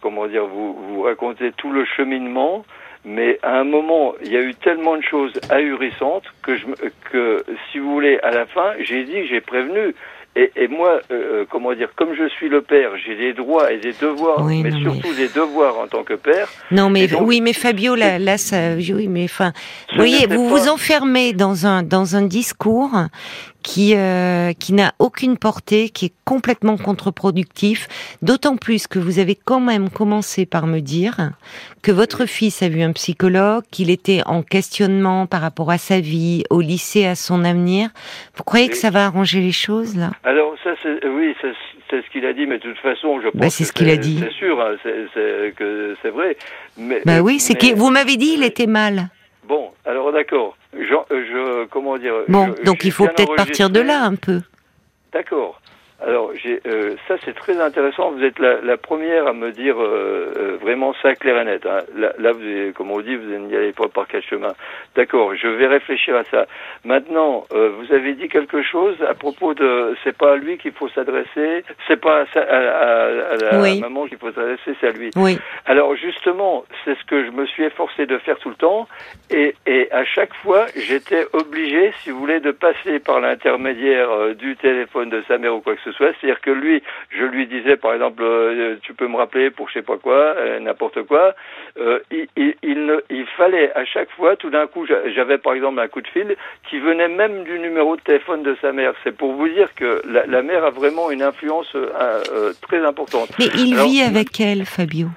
comment 0.00 0.26
dire, 0.28 0.46
vous, 0.46 0.74
vous 0.88 1.02
raconter 1.02 1.52
tout 1.56 1.72
le 1.72 1.84
cheminement 1.84 2.64
mais 3.06 3.38
à 3.44 3.60
un 3.60 3.64
moment, 3.64 4.14
il 4.24 4.32
y 4.32 4.36
a 4.36 4.42
eu 4.42 4.54
tellement 4.56 4.96
de 4.96 5.02
choses 5.02 5.32
ahurissantes 5.48 6.24
que, 6.42 6.56
je, 6.56 6.64
que 7.12 7.44
si 7.70 7.78
vous 7.78 7.92
voulez, 7.92 8.18
à 8.24 8.32
la 8.32 8.46
fin, 8.46 8.72
j'ai 8.80 9.04
dit, 9.04 9.28
j'ai 9.28 9.40
prévenu. 9.40 9.94
Et, 10.34 10.50
et 10.56 10.68
moi, 10.68 11.00
euh, 11.10 11.14
euh, 11.14 11.44
comment 11.48 11.72
dire, 11.72 11.88
comme 11.96 12.14
je 12.14 12.28
suis 12.28 12.48
le 12.50 12.60
père, 12.60 12.90
j'ai 13.02 13.14
des 13.14 13.32
droits 13.32 13.72
et 13.72 13.78
des 13.78 13.92
devoirs, 13.92 14.44
mais 14.44 14.70
surtout 14.70 15.14
des 15.14 15.28
devoirs 15.28 15.78
en 15.78 15.86
tant 15.86 16.02
que 16.02 16.12
père. 16.12 16.48
Non, 16.70 16.90
mais 16.90 17.08
oui, 17.14 17.40
mais 17.40 17.54
Fabio, 17.54 17.94
là, 17.94 18.18
là 18.18 18.36
ça, 18.36 18.74
oui, 18.74 19.06
mais 19.08 19.24
enfin, 19.24 19.52
vous 19.92 19.96
voyez, 19.96 20.26
vous 20.26 20.48
vous 20.48 20.68
enfermez 20.68 21.32
dans 21.32 21.66
un 21.66 21.82
dans 21.82 22.16
un 22.16 22.22
discours 22.22 22.90
qui 23.66 23.96
euh, 23.96 24.52
qui 24.52 24.72
n'a 24.72 24.92
aucune 25.00 25.36
portée, 25.36 25.88
qui 25.88 26.06
est 26.06 26.12
complètement 26.24 26.76
contre-productif. 26.76 27.88
D'autant 28.22 28.56
plus 28.56 28.86
que 28.86 29.00
vous 29.00 29.18
avez 29.18 29.34
quand 29.34 29.58
même 29.58 29.90
commencé 29.90 30.46
par 30.46 30.68
me 30.68 30.78
dire 30.78 31.32
que 31.82 31.90
votre 31.90 32.26
fils 32.26 32.62
a 32.62 32.68
vu 32.68 32.82
un 32.82 32.92
psychologue, 32.92 33.64
qu'il 33.72 33.90
était 33.90 34.22
en 34.24 34.42
questionnement 34.42 35.26
par 35.26 35.40
rapport 35.40 35.72
à 35.72 35.78
sa 35.78 35.98
vie, 35.98 36.44
au 36.48 36.60
lycée, 36.60 37.06
à 37.06 37.16
son 37.16 37.44
avenir. 37.44 37.90
Vous 38.36 38.44
croyez 38.44 38.68
que 38.68 38.76
ça 38.76 38.90
va 38.90 39.06
arranger 39.06 39.40
les 39.40 39.52
choses 39.52 39.96
là? 39.96 40.12
Alors 40.22 40.54
ça, 40.62 40.70
c'est, 40.82 41.04
oui, 41.04 41.34
c'est 41.40 42.02
ce 42.02 42.10
qu'il 42.12 42.24
a 42.24 42.32
dit, 42.32 42.46
mais 42.46 42.58
de 42.58 42.62
toute 42.62 42.78
façon, 42.78 43.20
je 43.20 43.26
bah, 43.26 43.46
pense. 43.46 43.54
c'est 43.54 43.64
ce 43.64 43.72
qu'il 43.72 43.90
a 43.90 43.96
dit. 43.96 44.20
C'est 44.20 44.32
sûr, 44.32 44.60
hein, 44.60 44.76
c'est, 44.84 45.54
que 45.56 45.96
c'est 46.02 46.10
vrai. 46.10 46.36
Mais, 46.78 47.02
bah 47.04 47.20
oui, 47.20 47.40
c'est 47.40 47.54
que 47.54 47.74
vous 47.74 47.90
m'avez 47.90 48.16
dit, 48.16 48.34
il 48.38 48.44
était 48.44 48.68
mal. 48.68 49.08
Bon, 49.48 49.70
alors 49.84 50.12
d'accord. 50.12 50.55
Je, 50.88 50.94
je, 51.10 51.66
comment 51.66 51.98
dire 51.98 52.14
Bon, 52.28 52.54
donc 52.64 52.84
il 52.84 52.92
faut 52.92 53.06
peut-être 53.06 53.34
partir 53.34 53.70
de 53.70 53.80
là 53.80 54.02
un 54.04 54.14
peu. 54.14 54.40
D'accord. 55.12 55.60
Alors, 56.04 56.30
euh, 56.66 56.94
ça 57.08 57.14
c'est 57.24 57.34
très 57.34 57.58
intéressant. 57.58 58.10
Vous 58.10 58.22
êtes 58.22 58.38
la, 58.38 58.60
la 58.60 58.76
première 58.76 59.26
à 59.26 59.32
me 59.32 59.50
dire 59.50 59.80
euh, 59.80 60.32
euh, 60.36 60.58
vraiment 60.60 60.94
ça 61.00 61.14
clair 61.14 61.40
et 61.40 61.44
net. 61.46 61.64
Hein. 61.64 61.78
Là, 61.96 62.12
là, 62.18 62.32
vous 62.32 62.72
comme 62.74 62.90
on 62.90 63.00
dit, 63.00 63.16
vous 63.16 63.24
n'y 63.24 63.56
allez 63.56 63.72
pas 63.72 63.88
par 63.88 64.06
quatre 64.06 64.24
chemins. 64.24 64.52
D'accord, 64.94 65.34
je 65.34 65.48
vais 65.48 65.66
réfléchir 65.66 66.14
à 66.14 66.24
ça. 66.24 66.46
Maintenant, 66.84 67.44
euh, 67.52 67.70
vous 67.78 67.94
avez 67.94 68.12
dit 68.12 68.28
quelque 68.28 68.62
chose 68.62 68.96
à 69.08 69.14
propos 69.14 69.54
de, 69.54 69.96
c'est 70.04 70.16
pas 70.16 70.34
à 70.34 70.36
lui 70.36 70.58
qu'il 70.58 70.72
faut 70.72 70.88
s'adresser, 70.90 71.64
c'est 71.88 72.00
pas 72.00 72.24
à, 72.34 72.40
à, 72.40 73.32
à, 73.32 73.36
la 73.36 73.74
maman 73.80 74.06
qu'il 74.06 74.18
faut 74.18 74.32
s'adresser, 74.32 74.76
c'est 74.78 74.88
à 74.88 74.92
lui. 74.92 75.10
Oui. 75.16 75.38
Alors 75.64 75.96
justement, 75.96 76.64
c'est 76.84 76.94
ce 76.98 77.04
que 77.06 77.24
je 77.24 77.30
me 77.30 77.46
suis 77.46 77.64
efforcé 77.64 78.04
de 78.04 78.18
faire 78.18 78.38
tout 78.38 78.50
le 78.50 78.56
temps, 78.56 78.86
et, 79.30 79.54
et 79.66 79.90
à 79.92 80.04
chaque 80.04 80.34
fois, 80.42 80.66
j'étais 80.76 81.24
obligé, 81.32 81.92
si 82.02 82.10
vous 82.10 82.18
voulez, 82.18 82.40
de 82.40 82.50
passer 82.50 82.98
par 82.98 83.20
l'intermédiaire 83.20 84.34
du 84.34 84.56
téléphone 84.56 85.08
de 85.08 85.22
sa 85.26 85.38
mère 85.38 85.54
ou 85.54 85.60
quoi 85.60 85.74
que 85.74 85.80
ce 85.85 85.85
soit. 85.92 86.12
C'est-à-dire 86.20 86.40
que 86.40 86.50
lui, 86.50 86.82
je 87.10 87.24
lui 87.24 87.46
disais 87.46 87.76
par 87.76 87.94
exemple, 87.94 88.22
euh, 88.22 88.76
tu 88.82 88.94
peux 88.94 89.08
me 89.08 89.16
rappeler 89.16 89.50
pour 89.50 89.68
je 89.68 89.74
sais 89.74 89.82
pas 89.82 89.96
quoi, 89.96 90.14
euh, 90.14 90.60
n'importe 90.60 91.02
quoi. 91.02 91.34
Euh, 91.78 91.98
il, 92.10 92.26
il, 92.36 92.54
il, 92.62 93.02
il, 93.10 93.26
fallait 93.36 93.72
à 93.74 93.84
chaque 93.84 94.10
fois, 94.10 94.36
tout 94.36 94.50
d'un 94.50 94.66
coup, 94.66 94.86
j'avais 94.86 95.38
par 95.38 95.54
exemple 95.54 95.80
un 95.80 95.88
coup 95.88 96.00
de 96.00 96.08
fil 96.08 96.36
qui 96.68 96.78
venait 96.78 97.08
même 97.08 97.44
du 97.44 97.58
numéro 97.58 97.96
de 97.96 98.00
téléphone 98.00 98.42
de 98.42 98.56
sa 98.60 98.72
mère. 98.72 98.94
C'est 99.04 99.16
pour 99.16 99.32
vous 99.32 99.48
dire 99.48 99.74
que 99.74 100.02
la, 100.08 100.26
la 100.26 100.42
mère 100.42 100.64
a 100.64 100.70
vraiment 100.70 101.10
une 101.10 101.22
influence 101.22 101.76
très 102.62 102.84
importante. 102.84 103.30
Mais 103.38 103.46
il 103.56 103.76
vit 103.76 104.02
avec 104.02 104.40
elle, 104.40 104.64
Fabio. 104.64 105.08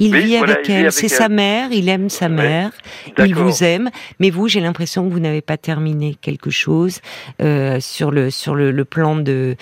Il 0.00 0.16
vit 0.16 0.36
avec 0.36 0.68
elle, 0.68 0.90
c'est 0.90 1.08
sa 1.08 1.28
mère, 1.28 1.70
il 1.70 1.88
aime 1.88 2.10
sa 2.10 2.28
mère, 2.28 2.70
il 3.18 3.34
vous 3.34 3.62
aime, 3.62 3.90
mais 4.18 4.30
vous, 4.30 4.48
j'ai 4.48 4.60
l'impression 4.60 5.06
que 5.06 5.12
vous 5.12 5.20
n'avez 5.20 5.40
pas 5.40 5.56
terminé 5.56 6.16
quelque 6.20 6.50
chose 6.50 7.00
euh, 7.40 7.78
sur 7.80 8.10
le 8.10 8.30
sur 8.30 8.56
le, 8.56 8.72
le, 8.72 8.84
plan 8.84 9.14
de 9.14 9.56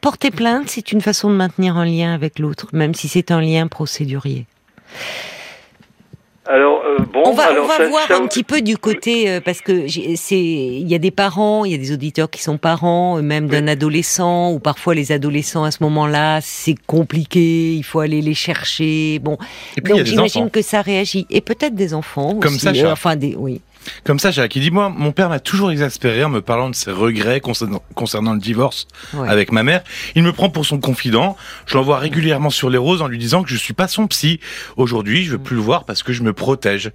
porter 0.00 0.30
plainte. 0.32 0.68
C'est 0.68 0.90
une 0.90 1.00
façon 1.00 1.30
de 1.30 1.36
maintenir 1.36 1.76
un 1.76 1.84
lien 1.84 2.12
avec 2.12 2.38
l'autre, 2.38 2.66
même 2.72 2.94
si 2.94 3.06
c'est 3.06 3.30
un 3.30 3.40
lien 3.40 3.68
procédurier. 3.68 4.46
Alors 6.48 6.82
euh, 6.84 6.98
bon, 7.12 7.22
on 7.26 7.32
va, 7.32 7.44
alors 7.48 7.64
on 7.64 7.68
va 7.68 7.88
voir 7.88 8.10
un 8.10 8.26
petit 8.26 8.44
peu 8.44 8.60
du 8.60 8.76
côté 8.78 9.28
euh, 9.28 9.40
parce 9.40 9.60
que 9.60 9.86
c'est 9.88 10.36
il 10.38 10.88
y 10.88 10.94
a 10.94 10.98
des 10.98 11.10
parents, 11.10 11.64
il 11.64 11.72
y 11.72 11.74
a 11.74 11.78
des 11.78 11.92
auditeurs 11.92 12.30
qui 12.30 12.42
sont 12.42 12.56
parents, 12.58 13.18
euh, 13.18 13.22
même 13.22 13.48
d'un 13.48 13.66
adolescent 13.66 14.52
ou 14.52 14.58
parfois 14.58 14.94
les 14.94 15.12
adolescents 15.12 15.64
à 15.64 15.70
ce 15.70 15.82
moment-là, 15.82 16.40
c'est 16.42 16.76
compliqué, 16.86 17.74
il 17.74 17.82
faut 17.82 18.00
aller 18.00 18.20
les 18.20 18.34
chercher. 18.34 19.18
Bon, 19.18 19.38
donc 19.84 20.04
j'imagine 20.04 20.50
que 20.50 20.62
ça 20.62 20.82
réagit 20.82 21.26
et 21.30 21.40
peut-être 21.40 21.74
des 21.74 21.94
enfants 21.94 22.34
comme 22.40 22.54
aussi, 22.54 22.60
ça, 22.60 22.92
enfin 22.92 23.16
des 23.16 23.34
oui. 23.36 23.60
Comme 24.04 24.18
ça, 24.18 24.30
Jacques, 24.30 24.56
il 24.56 24.62
dit, 24.62 24.70
moi, 24.70 24.88
mon 24.88 25.12
père 25.12 25.28
m'a 25.28 25.40
toujours 25.40 25.70
exaspéré 25.70 26.24
en 26.24 26.28
me 26.28 26.40
parlant 26.40 26.70
de 26.70 26.74
ses 26.74 26.90
regrets 26.90 27.40
concernant, 27.40 28.32
le 28.34 28.40
divorce 28.40 28.86
avec 29.26 29.52
ma 29.52 29.62
mère. 29.62 29.82
Il 30.14 30.22
me 30.22 30.32
prend 30.32 30.50
pour 30.50 30.66
son 30.66 30.78
confident. 30.78 31.36
Je 31.66 31.76
l'envoie 31.76 31.98
régulièrement 31.98 32.50
sur 32.50 32.70
les 32.70 32.78
roses 32.78 33.02
en 33.02 33.08
lui 33.08 33.18
disant 33.18 33.42
que 33.42 33.50
je 33.50 33.56
suis 33.56 33.74
pas 33.74 33.88
son 33.88 34.06
psy. 34.06 34.40
Aujourd'hui, 34.76 35.24
je 35.24 35.32
veux 35.32 35.38
plus 35.38 35.56
le 35.56 35.62
voir 35.62 35.84
parce 35.84 36.02
que 36.02 36.12
je 36.12 36.22
me 36.22 36.32
protège. 36.32 36.90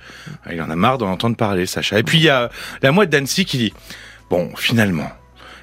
Il 0.51 0.61
en 0.61 0.69
a 0.69 0.75
marre 0.75 0.97
d'en 0.97 1.09
entendre 1.09 1.35
parler, 1.35 1.65
Sacha. 1.65 1.99
Et 1.99 2.03
puis, 2.03 2.17
il 2.17 2.23
y 2.23 2.29
a 2.29 2.49
la 2.81 2.91
moite 2.91 3.09
d'Annecy 3.09 3.45
qui 3.45 3.57
dit, 3.57 3.73
bon, 4.29 4.51
finalement, 4.55 5.09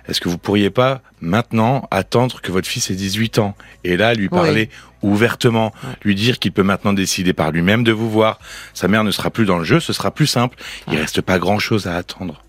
est-ce 0.08 0.20
que 0.20 0.28
vous 0.28 0.38
pourriez 0.38 0.70
pas 0.70 1.02
maintenant 1.20 1.86
attendre 1.90 2.40
que 2.40 2.50
votre 2.50 2.66
fils 2.66 2.90
ait 2.90 2.94
18 2.94 3.38
ans 3.38 3.54
et 3.84 3.96
là 3.96 4.14
lui 4.14 4.28
parler 4.28 4.70
ouvertement, 5.02 5.72
lui 6.02 6.14
dire 6.14 6.38
qu'il 6.38 6.52
peut 6.52 6.62
maintenant 6.62 6.92
décider 6.92 7.32
par 7.32 7.52
lui-même 7.52 7.84
de 7.84 7.92
vous 7.92 8.10
voir? 8.10 8.40
Sa 8.74 8.88
mère 8.88 9.04
ne 9.04 9.10
sera 9.10 9.30
plus 9.30 9.44
dans 9.44 9.58
le 9.58 9.64
jeu, 9.64 9.80
ce 9.80 9.92
sera 9.92 10.10
plus 10.10 10.26
simple. 10.26 10.56
Il 10.90 10.96
reste 10.96 11.20
pas 11.20 11.38
grand-chose 11.38 11.86
à 11.86 11.96
attendre. 11.96 12.42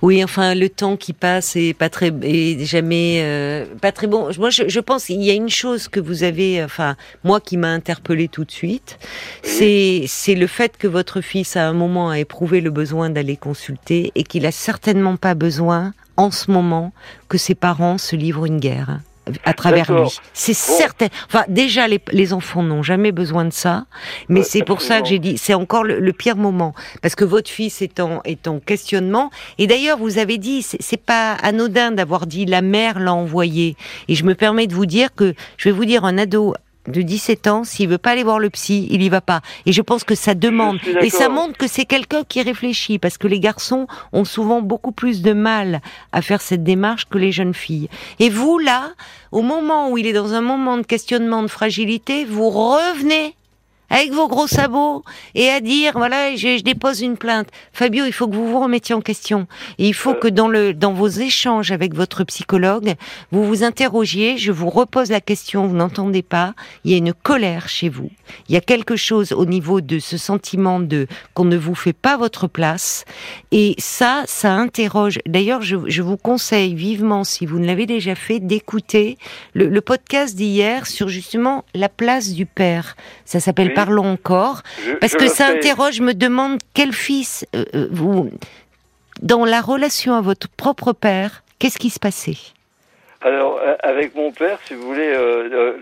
Oui, 0.00 0.22
enfin, 0.22 0.54
le 0.54 0.68
temps 0.68 0.96
qui 0.96 1.12
passe 1.12 1.56
est 1.56 1.74
pas 1.74 1.88
très, 1.88 2.12
est 2.22 2.64
jamais 2.64 3.20
euh, 3.22 3.66
pas 3.80 3.90
très 3.90 4.06
bon. 4.06 4.30
Moi, 4.38 4.50
je, 4.50 4.68
je 4.68 4.80
pense 4.80 5.06
qu'il 5.06 5.22
y 5.22 5.30
a 5.30 5.34
une 5.34 5.48
chose 5.48 5.88
que 5.88 5.98
vous 5.98 6.22
avez, 6.22 6.62
enfin, 6.62 6.96
moi 7.24 7.40
qui 7.40 7.56
m'a 7.56 7.68
interpellé 7.68 8.28
tout 8.28 8.44
de 8.44 8.50
suite, 8.50 8.98
c'est 9.42 10.04
c'est 10.06 10.36
le 10.36 10.46
fait 10.46 10.76
que 10.76 10.86
votre 10.86 11.20
fils 11.20 11.56
à 11.56 11.66
un 11.66 11.72
moment 11.72 12.10
a 12.10 12.18
éprouvé 12.20 12.60
le 12.60 12.70
besoin 12.70 13.10
d'aller 13.10 13.36
consulter 13.36 14.12
et 14.14 14.22
qu'il 14.22 14.46
a 14.46 14.52
certainement 14.52 15.16
pas 15.16 15.34
besoin 15.34 15.92
en 16.18 16.30
ce 16.30 16.50
moment 16.50 16.92
que 17.28 17.38
ses 17.38 17.54
parents 17.54 17.96
se 17.96 18.16
livrent 18.16 18.44
une 18.44 18.60
guerre 18.60 19.00
à 19.44 19.52
travers 19.52 19.92
lui. 19.92 20.08
C'est 20.32 20.54
certain. 20.54 21.06
Enfin, 21.26 21.44
déjà, 21.48 21.88
les, 21.88 22.00
les 22.12 22.32
enfants 22.32 22.62
n'ont 22.62 22.82
jamais 22.82 23.12
besoin 23.12 23.44
de 23.44 23.52
ça, 23.52 23.86
mais 24.28 24.42
c'est 24.42 24.62
pour 24.62 24.80
ça 24.80 25.00
que 25.00 25.08
j'ai 25.08 25.18
dit, 25.18 25.38
c'est 25.38 25.54
encore 25.54 25.84
le, 25.84 26.12
pire 26.12 26.36
moment, 26.36 26.74
parce 27.02 27.14
que 27.14 27.24
votre 27.24 27.50
fils 27.50 27.82
est 27.82 28.00
en, 28.00 28.20
est 28.24 28.48
en 28.48 28.58
questionnement. 28.58 29.30
Et 29.58 29.66
d'ailleurs, 29.66 29.98
vous 29.98 30.18
avez 30.18 30.38
dit, 30.38 30.62
c'est 30.62 31.00
pas 31.00 31.34
anodin 31.34 31.92
d'avoir 31.92 32.26
dit 32.26 32.46
la 32.46 32.62
mère 32.62 32.98
l'a 32.98 33.14
envoyé. 33.14 33.76
Et 34.08 34.14
je 34.14 34.24
me 34.24 34.34
permets 34.34 34.66
de 34.66 34.74
vous 34.74 34.86
dire 34.86 35.14
que, 35.14 35.34
je 35.56 35.68
vais 35.68 35.74
vous 35.74 35.84
dire, 35.84 36.04
un 36.04 36.18
ado 36.18 36.54
de 36.88 37.02
17 37.02 37.46
ans, 37.46 37.64
s'il 37.64 37.88
veut 37.88 37.98
pas 37.98 38.10
aller 38.10 38.24
voir 38.24 38.38
le 38.38 38.50
psy, 38.50 38.88
il 38.90 39.02
y 39.02 39.08
va 39.08 39.20
pas. 39.20 39.40
Et 39.66 39.72
je 39.72 39.82
pense 39.82 40.04
que 40.04 40.14
ça 40.14 40.34
demande, 40.34 40.78
et 41.02 41.10
ça 41.10 41.28
montre 41.28 41.56
que 41.56 41.66
c'est 41.66 41.84
quelqu'un 41.84 42.24
qui 42.24 42.42
réfléchit, 42.42 42.98
parce 42.98 43.18
que 43.18 43.26
les 43.26 43.40
garçons 43.40 43.86
ont 44.12 44.24
souvent 44.24 44.60
beaucoup 44.60 44.92
plus 44.92 45.22
de 45.22 45.32
mal 45.32 45.80
à 46.12 46.22
faire 46.22 46.40
cette 46.40 46.64
démarche 46.64 47.06
que 47.08 47.18
les 47.18 47.32
jeunes 47.32 47.54
filles. 47.54 47.88
Et 48.18 48.30
vous, 48.30 48.58
là, 48.58 48.92
au 49.32 49.42
moment 49.42 49.90
où 49.90 49.98
il 49.98 50.06
est 50.06 50.12
dans 50.12 50.34
un 50.34 50.40
moment 50.40 50.76
de 50.76 50.82
questionnement, 50.82 51.42
de 51.42 51.48
fragilité, 51.48 52.24
vous 52.24 52.50
revenez 52.50 53.34
avec 53.90 54.12
vos 54.12 54.28
gros 54.28 54.46
sabots 54.46 55.02
et 55.34 55.48
à 55.48 55.60
dire 55.60 55.92
voilà 55.94 56.36
je, 56.36 56.58
je, 56.58 56.62
dépose 56.62 57.00
une 57.00 57.16
plainte. 57.16 57.48
Fabio, 57.72 58.04
il 58.04 58.12
faut 58.12 58.28
que 58.28 58.34
vous 58.34 58.48
vous 58.48 58.60
remettiez 58.60 58.94
en 58.94 59.00
question. 59.00 59.46
Et 59.78 59.88
il 59.88 59.94
faut 59.94 60.14
que 60.14 60.28
dans 60.28 60.48
le 60.48 60.74
dans 60.74 60.92
vos 60.92 61.08
échanges 61.08 61.72
avec 61.72 61.94
votre 61.94 62.24
psychologue, 62.24 62.94
vous 63.32 63.44
vous 63.44 63.64
interrogiez. 63.64 64.36
Je 64.38 64.52
vous 64.52 64.70
repose 64.70 65.10
la 65.10 65.20
question. 65.20 65.66
Vous 65.66 65.76
n'entendez 65.76 66.22
pas 66.22 66.54
Il 66.84 66.90
y 66.90 66.94
a 66.94 66.98
une 66.98 67.14
colère 67.14 67.68
chez 67.68 67.88
vous. 67.88 68.10
Il 68.48 68.54
y 68.54 68.58
a 68.58 68.60
quelque 68.60 68.96
chose 68.96 69.32
au 69.32 69.46
niveau 69.46 69.80
de 69.80 69.98
ce 69.98 70.16
sentiment 70.16 70.80
de 70.80 71.06
qu'on 71.34 71.44
ne 71.44 71.56
vous 71.56 71.74
fait 71.74 71.92
pas 71.92 72.16
votre 72.16 72.46
place. 72.46 73.04
Et 73.52 73.74
ça, 73.78 74.24
ça 74.26 74.52
interroge. 74.52 75.18
D'ailleurs, 75.26 75.62
je, 75.62 75.76
je 75.86 76.02
vous 76.02 76.16
conseille 76.16 76.74
vivement, 76.74 77.24
si 77.24 77.46
vous 77.46 77.58
ne 77.58 77.66
l'avez 77.66 77.86
déjà 77.86 78.14
fait, 78.14 78.40
d'écouter 78.40 79.16
le, 79.54 79.68
le 79.68 79.80
podcast 79.80 80.36
d'hier 80.36 80.86
sur 80.86 81.08
justement 81.08 81.64
la 81.74 81.88
place 81.88 82.32
du 82.32 82.46
père. 82.46 82.96
Ça 83.24 83.40
s'appelle 83.40 83.72
parlons 83.84 84.12
encore, 84.12 84.62
parce 85.00 85.14
que 85.14 85.28
ça 85.28 85.46
interroge, 85.46 85.94
je 85.94 86.02
me 86.02 86.14
demande 86.14 86.58
quel 86.74 86.92
fils 86.92 87.46
euh, 87.54 87.64
euh, 87.74 87.86
vous, 87.90 88.30
dans 89.22 89.44
la 89.44 89.60
relation 89.60 90.14
à 90.14 90.20
votre 90.20 90.48
propre 90.48 90.92
père, 90.92 91.42
qu'est-ce 91.58 91.78
qui 91.78 91.90
se 91.90 92.00
passait? 92.00 92.38
Alors, 93.20 93.58
euh, 93.60 93.74
avec 93.82 94.14
mon 94.14 94.30
père, 94.30 94.58
si 94.64 94.74
vous 94.74 94.82
voulez, 94.82 95.12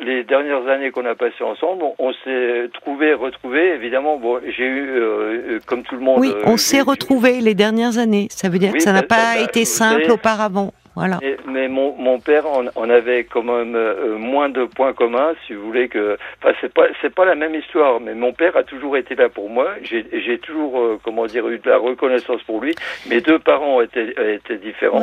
les 0.00 0.24
dernières 0.24 0.66
années 0.68 0.90
qu'on 0.90 1.04
a 1.04 1.14
passées 1.14 1.44
ensemble, 1.44 1.84
on, 1.98 2.12
s'est 2.24 2.70
trouvé, 2.72 3.14
retrouvé. 3.14 3.74
Évidemment, 3.74 4.18
bon, 4.18 4.40
j'ai 4.56 4.66
eu, 4.66 5.60
comme 5.66 5.82
tout 5.82 5.96
le 5.96 6.00
monde. 6.02 6.20
Oui, 6.20 6.32
on 6.44 6.56
s'est 6.56 6.80
retrouvé 6.80 7.40
les 7.40 7.54
dernières 7.54 7.98
années. 7.98 8.28
Ça 8.30 8.48
veut 8.48 8.58
dire 8.58 8.72
que 8.72 8.80
ça 8.80 8.92
n'a 8.92 9.02
pas 9.02 9.38
été 9.38 9.64
simple 9.64 10.10
auparavant. 10.10 10.72
Voilà. 10.96 11.20
mais 11.46 11.68
mon, 11.68 11.94
mon 11.98 12.18
père, 12.20 12.44
on, 12.74 12.88
avait 12.88 13.24
quand 13.24 13.42
même 13.42 13.76
euh, 13.76 14.16
moins 14.16 14.48
de 14.48 14.64
points 14.64 14.94
communs, 14.94 15.34
si 15.46 15.52
vous 15.52 15.66
voulez 15.66 15.88
que. 15.88 16.16
Enfin, 16.42 16.54
c'est 16.62 16.72
pas 16.72 16.86
c'est 17.02 17.14
pas 17.14 17.26
la 17.26 17.34
même 17.34 17.54
histoire, 17.54 18.00
mais 18.00 18.14
mon 18.14 18.32
père 18.32 18.56
a 18.56 18.64
toujours 18.64 18.96
été 18.96 19.14
là 19.14 19.28
pour 19.28 19.50
moi. 19.50 19.74
J'ai 19.82 20.38
toujours, 20.38 20.80
euh, 20.80 20.98
comment 21.04 21.26
dire, 21.26 21.46
eu 21.48 21.58
de 21.58 21.68
la 21.68 21.76
reconnaissance 21.76 22.42
pour 22.44 22.62
lui. 22.62 22.74
Mes 23.10 23.20
deux 23.20 23.38
parents 23.38 23.82
étaient 23.82 24.14
étaient 24.34 24.56
différents. 24.56 25.02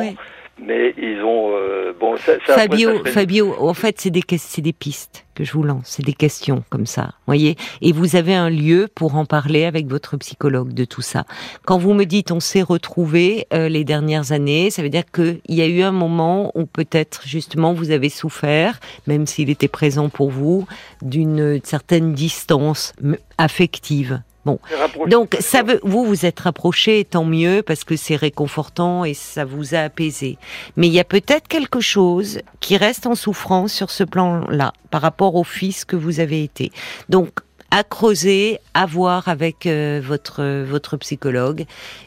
Mais 0.58 0.94
ils 0.96 1.20
ont 1.22 1.50
euh, 1.52 1.92
bon. 1.98 2.16
Ça, 2.16 2.34
Fabio, 2.40 3.04
Fabio, 3.04 3.54
en 3.58 3.74
fait, 3.74 4.00
c'est 4.00 4.10
des 4.10 4.22
c'est 4.38 4.62
des 4.62 4.72
pistes 4.72 5.26
que 5.34 5.42
je 5.42 5.52
vous 5.52 5.64
lance, 5.64 5.82
c'est 5.86 6.04
des 6.04 6.12
questions 6.12 6.62
comme 6.70 6.86
ça, 6.86 7.10
voyez. 7.26 7.56
Et 7.82 7.90
vous 7.90 8.14
avez 8.14 8.34
un 8.34 8.50
lieu 8.50 8.88
pour 8.94 9.16
en 9.16 9.24
parler 9.24 9.64
avec 9.64 9.88
votre 9.88 10.16
psychologue 10.16 10.72
de 10.72 10.84
tout 10.84 11.02
ça. 11.02 11.24
Quand 11.64 11.76
vous 11.76 11.92
me 11.92 12.04
dites 12.04 12.30
on 12.30 12.38
s'est 12.38 12.62
retrouvés 12.62 13.46
euh, 13.52 13.68
les 13.68 13.84
dernières 13.84 14.30
années, 14.30 14.70
ça 14.70 14.82
veut 14.82 14.90
dire 14.90 15.10
qu'il 15.12 15.40
y 15.48 15.60
a 15.60 15.66
eu 15.66 15.82
un 15.82 15.92
moment 15.92 16.52
où 16.54 16.66
peut-être 16.66 17.22
justement 17.26 17.72
vous 17.72 17.90
avez 17.90 18.08
souffert, 18.08 18.78
même 19.08 19.26
s'il 19.26 19.50
était 19.50 19.66
présent 19.66 20.08
pour 20.08 20.30
vous, 20.30 20.66
d'une 21.02 21.60
certaine 21.64 22.12
distance 22.12 22.92
affective 23.38 24.22
Bon, 24.44 24.58
donc 25.06 25.36
ça 25.40 25.62
veut, 25.62 25.80
vous 25.82 26.04
vous 26.04 26.26
êtes 26.26 26.40
rapproché, 26.40 27.04
tant 27.04 27.24
mieux 27.24 27.62
parce 27.62 27.82
que 27.84 27.96
c'est 27.96 28.16
réconfortant 28.16 29.04
et 29.04 29.14
ça 29.14 29.46
vous 29.46 29.74
a 29.74 29.78
apaisé. 29.78 30.36
Mais 30.76 30.86
il 30.86 30.92
y 30.92 31.00
a 31.00 31.04
peut-être 31.04 31.48
quelque 31.48 31.80
chose 31.80 32.40
qui 32.60 32.76
reste 32.76 33.06
en 33.06 33.14
souffrance 33.14 33.72
sur 33.72 33.90
ce 33.90 34.04
plan-là 34.04 34.72
par 34.90 35.00
rapport 35.00 35.34
au 35.34 35.44
fils 35.44 35.86
que 35.86 35.96
vous 35.96 36.20
avez 36.20 36.42
été. 36.42 36.72
Donc 37.08 37.30
à 37.70 37.84
creuser, 37.84 38.58
à 38.74 38.84
voir 38.84 39.28
avec 39.28 39.66
euh, 39.66 40.00
votre 40.04 40.62
votre 40.64 40.96
psychologue 40.98 41.64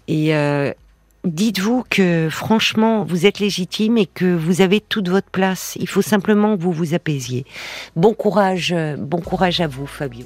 et 0.07 0.35
euh, 0.35 0.71
dites-vous 1.23 1.83
que 1.89 2.29
franchement 2.31 3.03
vous 3.03 3.25
êtes 3.25 3.39
légitime 3.39 3.97
et 3.97 4.05
que 4.05 4.25
vous 4.25 4.61
avez 4.61 4.79
toute 4.79 5.09
votre 5.09 5.29
place. 5.29 5.75
Il 5.79 5.89
faut 5.89 6.03
simplement 6.03 6.55
que 6.55 6.61
vous 6.61 6.71
vous 6.71 6.93
apaisiez. 6.93 7.45
Bon 7.95 8.13
courage, 8.13 8.75
bon 8.97 9.21
courage 9.21 9.59
à 9.59 9.67
vous, 9.67 9.87
Fabio. 9.87 10.25